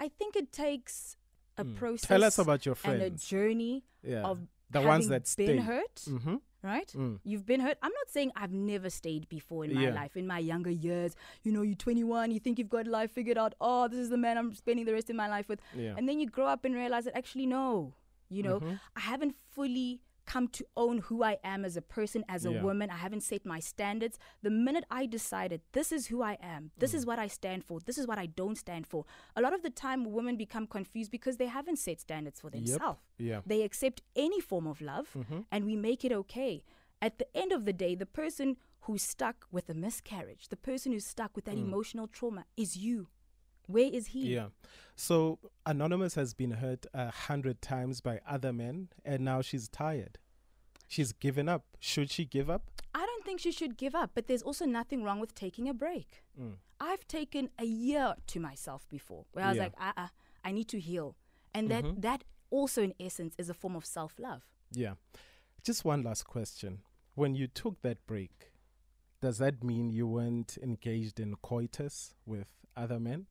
I 0.00 0.08
think 0.08 0.34
it 0.34 0.50
takes 0.52 1.16
a 1.56 1.64
process 1.64 2.08
Tell 2.08 2.24
us 2.24 2.38
about 2.38 2.66
your 2.66 2.74
friends. 2.74 3.02
and 3.02 3.12
a 3.14 3.16
journey 3.16 3.84
Yeah. 4.02 4.22
of 4.24 4.40
The 4.70 4.80
ones 4.80 5.06
that 5.08 5.22
been 5.36 5.46
stay. 5.46 5.56
hurt, 5.58 5.94
Mm-hmm. 6.08 6.36
Right? 6.62 6.92
Mm. 6.96 7.18
You've 7.24 7.46
been 7.46 7.60
hurt. 7.60 7.78
I'm 7.82 7.92
not 7.92 8.10
saying 8.10 8.32
I've 8.36 8.52
never 8.52 8.90
stayed 8.90 9.28
before 9.28 9.64
in 9.64 9.74
my 9.74 9.82
Yeah. 9.84 9.94
life, 9.94 10.16
in 10.16 10.26
my 10.26 10.38
younger 10.38 10.70
years. 10.70 11.16
You 11.42 11.52
know, 11.52 11.62
you're 11.62 11.74
21, 11.76 12.30
you 12.30 12.40
think 12.40 12.58
you've 12.58 12.68
got 12.68 12.86
life 12.86 13.10
figured 13.12 13.38
out. 13.38 13.54
Oh, 13.60 13.88
this 13.88 13.98
is 13.98 14.10
the 14.10 14.16
man 14.18 14.36
I'm 14.38 14.54
spending 14.54 14.84
the 14.84 14.92
rest 14.92 15.08
of 15.10 15.16
my 15.16 15.28
life 15.28 15.48
with. 15.48 15.60
Yeah. 15.74 15.94
And 15.96 16.08
then 16.08 16.20
you 16.20 16.26
grow 16.26 16.46
up 16.46 16.64
and 16.64 16.74
realize 16.74 17.04
that 17.04 17.16
actually, 17.16 17.46
no, 17.46 17.94
you 18.28 18.42
know, 18.42 18.60
Mm-hmm. 18.60 18.74
I 18.96 19.00
haven't 19.00 19.34
fully 19.50 20.00
come 20.32 20.46
to 20.58 20.64
own 20.76 20.96
who 21.08 21.16
I 21.32 21.34
am 21.54 21.60
as 21.68 21.74
a 21.76 21.82
person, 21.96 22.20
as 22.28 22.42
a 22.46 22.52
Yeah. 22.52 22.62
woman. 22.66 22.86
I 22.96 22.98
haven't 23.06 23.22
set 23.30 23.42
my 23.54 23.60
standards. 23.72 24.16
The 24.46 24.50
minute 24.66 24.84
I 25.00 25.02
decided 25.18 25.60
this 25.78 25.88
is 25.96 26.02
who 26.10 26.18
I 26.32 26.34
am, 26.54 26.62
this 26.82 26.92
Mm. 26.92 26.98
is 26.98 27.02
what 27.10 27.18
I 27.26 27.28
stand 27.38 27.60
for, 27.68 27.76
this 27.88 27.98
is 27.98 28.06
what 28.10 28.18
I 28.24 28.26
don't 28.40 28.58
stand 28.64 28.84
for. 28.92 29.00
A 29.38 29.40
lot 29.44 29.52
of 29.58 29.62
the 29.66 29.70
time, 29.86 30.00
women 30.18 30.36
become 30.36 30.66
confused 30.78 31.10
because 31.10 31.36
they 31.38 31.50
haven't 31.58 31.78
set 31.86 31.98
standards 32.00 32.38
for 32.42 32.50
themselves. 32.56 33.00
Yeah. 33.30 33.40
They 33.52 33.60
accept 33.68 33.98
any 34.26 34.40
form 34.40 34.66
of 34.72 34.80
love 34.80 35.08
and 35.52 35.60
we 35.70 35.74
make 35.88 36.04
it 36.04 36.12
okay. 36.22 36.54
At 37.02 37.18
the 37.18 37.28
end 37.42 37.50
of 37.52 37.64
the 37.64 37.72
day, 37.84 37.92
the 38.04 38.10
person 38.22 38.48
who's 38.84 39.02
stuck 39.02 39.46
with 39.50 39.66
a 39.68 39.74
miscarriage, 39.74 40.44
the 40.54 40.56
person 40.70 40.92
who's 40.92 41.06
stuck 41.16 41.34
with 41.36 41.46
that 41.46 41.58
emotional 41.66 42.06
trauma 42.18 42.42
is 42.56 42.70
you. 42.76 43.08
Where 43.72 43.90
is 43.92 44.08
he? 44.08 44.34
Yeah. 44.34 44.48
So 44.96 45.38
Anonymous 45.66 46.14
has 46.14 46.34
been 46.34 46.52
hurt 46.52 46.86
a 46.92 47.10
hundred 47.10 47.62
times 47.62 48.00
by 48.00 48.20
other 48.28 48.52
men, 48.52 48.88
and 49.04 49.24
now 49.24 49.40
she's 49.42 49.68
tired. 49.68 50.18
She's 50.88 51.12
given 51.12 51.48
up. 51.48 51.64
Should 51.78 52.10
she 52.10 52.24
give 52.24 52.50
up? 52.50 52.62
I 52.94 53.06
don't 53.06 53.24
think 53.24 53.40
she 53.40 53.52
should 53.52 53.76
give 53.76 53.94
up, 53.94 54.10
but 54.14 54.26
there's 54.26 54.42
also 54.42 54.64
nothing 54.66 55.04
wrong 55.04 55.20
with 55.20 55.34
taking 55.34 55.68
a 55.68 55.74
break. 55.74 56.22
I've 56.80 57.06
taken 57.06 57.50
a 57.58 57.64
year 57.64 58.14
to 58.28 58.40
myself 58.40 58.88
before 58.88 59.26
where 59.32 59.44
I 59.44 59.48
was 59.50 59.56
Yeah. 59.58 59.62
like, 59.64 59.74
uh 59.78 59.92
uh 59.96 60.08
I 60.44 60.52
need 60.52 60.68
to 60.68 60.80
heal. 60.80 61.14
And 61.54 61.70
that, 61.70 61.84
that 62.02 62.24
also, 62.50 62.82
in 62.82 62.94
essence, 62.98 63.34
is 63.38 63.48
a 63.50 63.54
form 63.54 63.76
of 63.76 63.84
self 63.86 64.18
love. 64.18 64.42
Yeah. 64.72 64.94
Just 65.62 65.84
one 65.84 66.02
last 66.02 66.24
question. 66.24 66.80
When 67.14 67.34
you 67.34 67.46
took 67.46 67.82
that 67.82 68.04
break, 68.06 68.50
does 69.20 69.38
that 69.38 69.62
mean 69.62 69.90
you 69.90 70.06
weren't 70.06 70.56
engaged 70.62 71.20
in 71.20 71.34
coitus 71.42 72.14
with 72.24 72.48
other 72.76 72.98
men? 72.98 73.26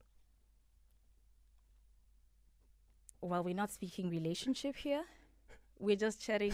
Well, 3.21 3.43
we're 3.43 3.55
not 3.55 3.71
speaking 3.71 4.10
relationship 4.10 4.75
here. 4.77 5.03
we're 5.79 5.95
just 5.95 6.21
chatting, 6.21 6.53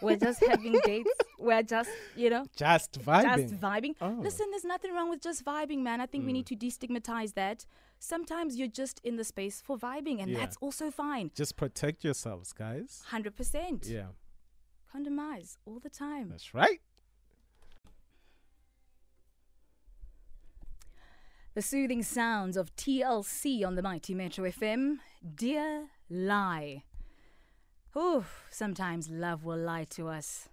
we're 0.00 0.16
just 0.16 0.40
having 0.48 0.78
dates, 0.84 1.10
we're 1.38 1.62
just, 1.64 1.90
you 2.16 2.30
know, 2.30 2.44
Just 2.56 3.00
vibing. 3.02 3.50
just 3.50 3.60
vibing. 3.60 3.94
Oh. 4.00 4.06
Mm. 4.10 4.22
Listen, 4.22 4.46
there's 4.50 4.64
nothing 4.64 4.92
wrong 4.94 5.10
with 5.10 5.20
just 5.20 5.44
vibing, 5.44 5.78
man. 5.78 6.00
I 6.00 6.06
think 6.06 6.24
we 6.26 6.32
need 6.32 6.46
to 6.46 6.54
destigmatize 6.56 7.34
that. 7.34 7.66
Sometimes 7.98 8.56
you're 8.56 8.68
just 8.82 9.00
in 9.04 9.16
the 9.16 9.24
space 9.24 9.60
for 9.60 9.76
vibing, 9.76 10.20
and 10.22 10.30
Yeah. 10.30 10.38
that's 10.38 10.56
also 10.60 10.90
fine. 10.92 11.30
Just 11.34 11.56
protect 11.56 12.04
yourselves, 12.04 12.52
guys. 12.52 13.02
100%. 13.10 13.88
Yeah, 13.88 14.08
Condomize 14.94 15.56
all 15.66 15.80
the 15.80 15.90
time. 15.90 16.28
that's 16.30 16.54
right. 16.54 16.80
The 21.54 21.62
soothing 21.62 22.02
sounds 22.02 22.56
of 22.56 22.74
TLC 22.76 23.64
on 23.66 23.74
the 23.74 23.82
mighty 23.82 24.14
Metro 24.14 24.44
FM. 24.50 24.98
Dear 25.22 25.86
Lie. 26.10 26.82
Oh, 27.94 28.24
sometimes 28.50 29.08
love 29.08 29.44
will 29.44 29.56
lie 29.56 29.84
to 29.90 30.08
us. 30.08 30.48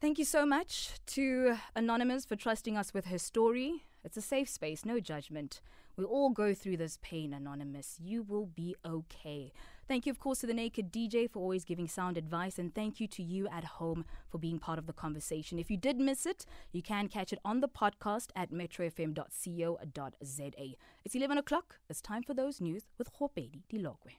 Thank 0.00 0.20
you 0.20 0.24
so 0.24 0.46
much 0.46 0.92
to 1.06 1.56
Anonymous 1.74 2.24
for 2.24 2.36
trusting 2.36 2.76
us 2.76 2.94
with 2.94 3.06
her 3.06 3.18
story. 3.18 3.82
It's 4.04 4.16
a 4.16 4.22
safe 4.22 4.48
space, 4.48 4.84
no 4.84 5.00
judgment. 5.00 5.60
We 5.96 6.04
all 6.04 6.30
go 6.30 6.54
through 6.54 6.76
this 6.76 7.00
pain, 7.02 7.32
Anonymous. 7.32 7.98
You 8.00 8.22
will 8.22 8.46
be 8.46 8.76
okay. 8.86 9.52
Thank 9.88 10.04
you, 10.04 10.10
of 10.10 10.18
course, 10.18 10.40
to 10.40 10.48
the 10.48 10.54
Naked 10.54 10.92
DJ 10.92 11.30
for 11.30 11.38
always 11.38 11.64
giving 11.64 11.86
sound 11.86 12.18
advice, 12.18 12.58
and 12.58 12.74
thank 12.74 12.98
you 12.98 13.06
to 13.06 13.22
you 13.22 13.46
at 13.46 13.64
home 13.64 14.04
for 14.28 14.38
being 14.38 14.58
part 14.58 14.80
of 14.80 14.86
the 14.86 14.92
conversation. 14.92 15.60
If 15.60 15.70
you 15.70 15.76
did 15.76 16.00
miss 16.00 16.26
it, 16.26 16.44
you 16.72 16.82
can 16.82 17.06
catch 17.06 17.32
it 17.32 17.38
on 17.44 17.60
the 17.60 17.68
podcast 17.68 18.30
at 18.34 18.50
metrofm.co.za. 18.50 20.74
It's 21.04 21.14
11 21.14 21.38
o'clock. 21.38 21.78
It's 21.88 22.00
time 22.00 22.24
for 22.24 22.34
those 22.34 22.60
news 22.60 22.82
with 22.98 23.12
Hopedi 23.20 23.62
Dilogwe. 23.72 24.16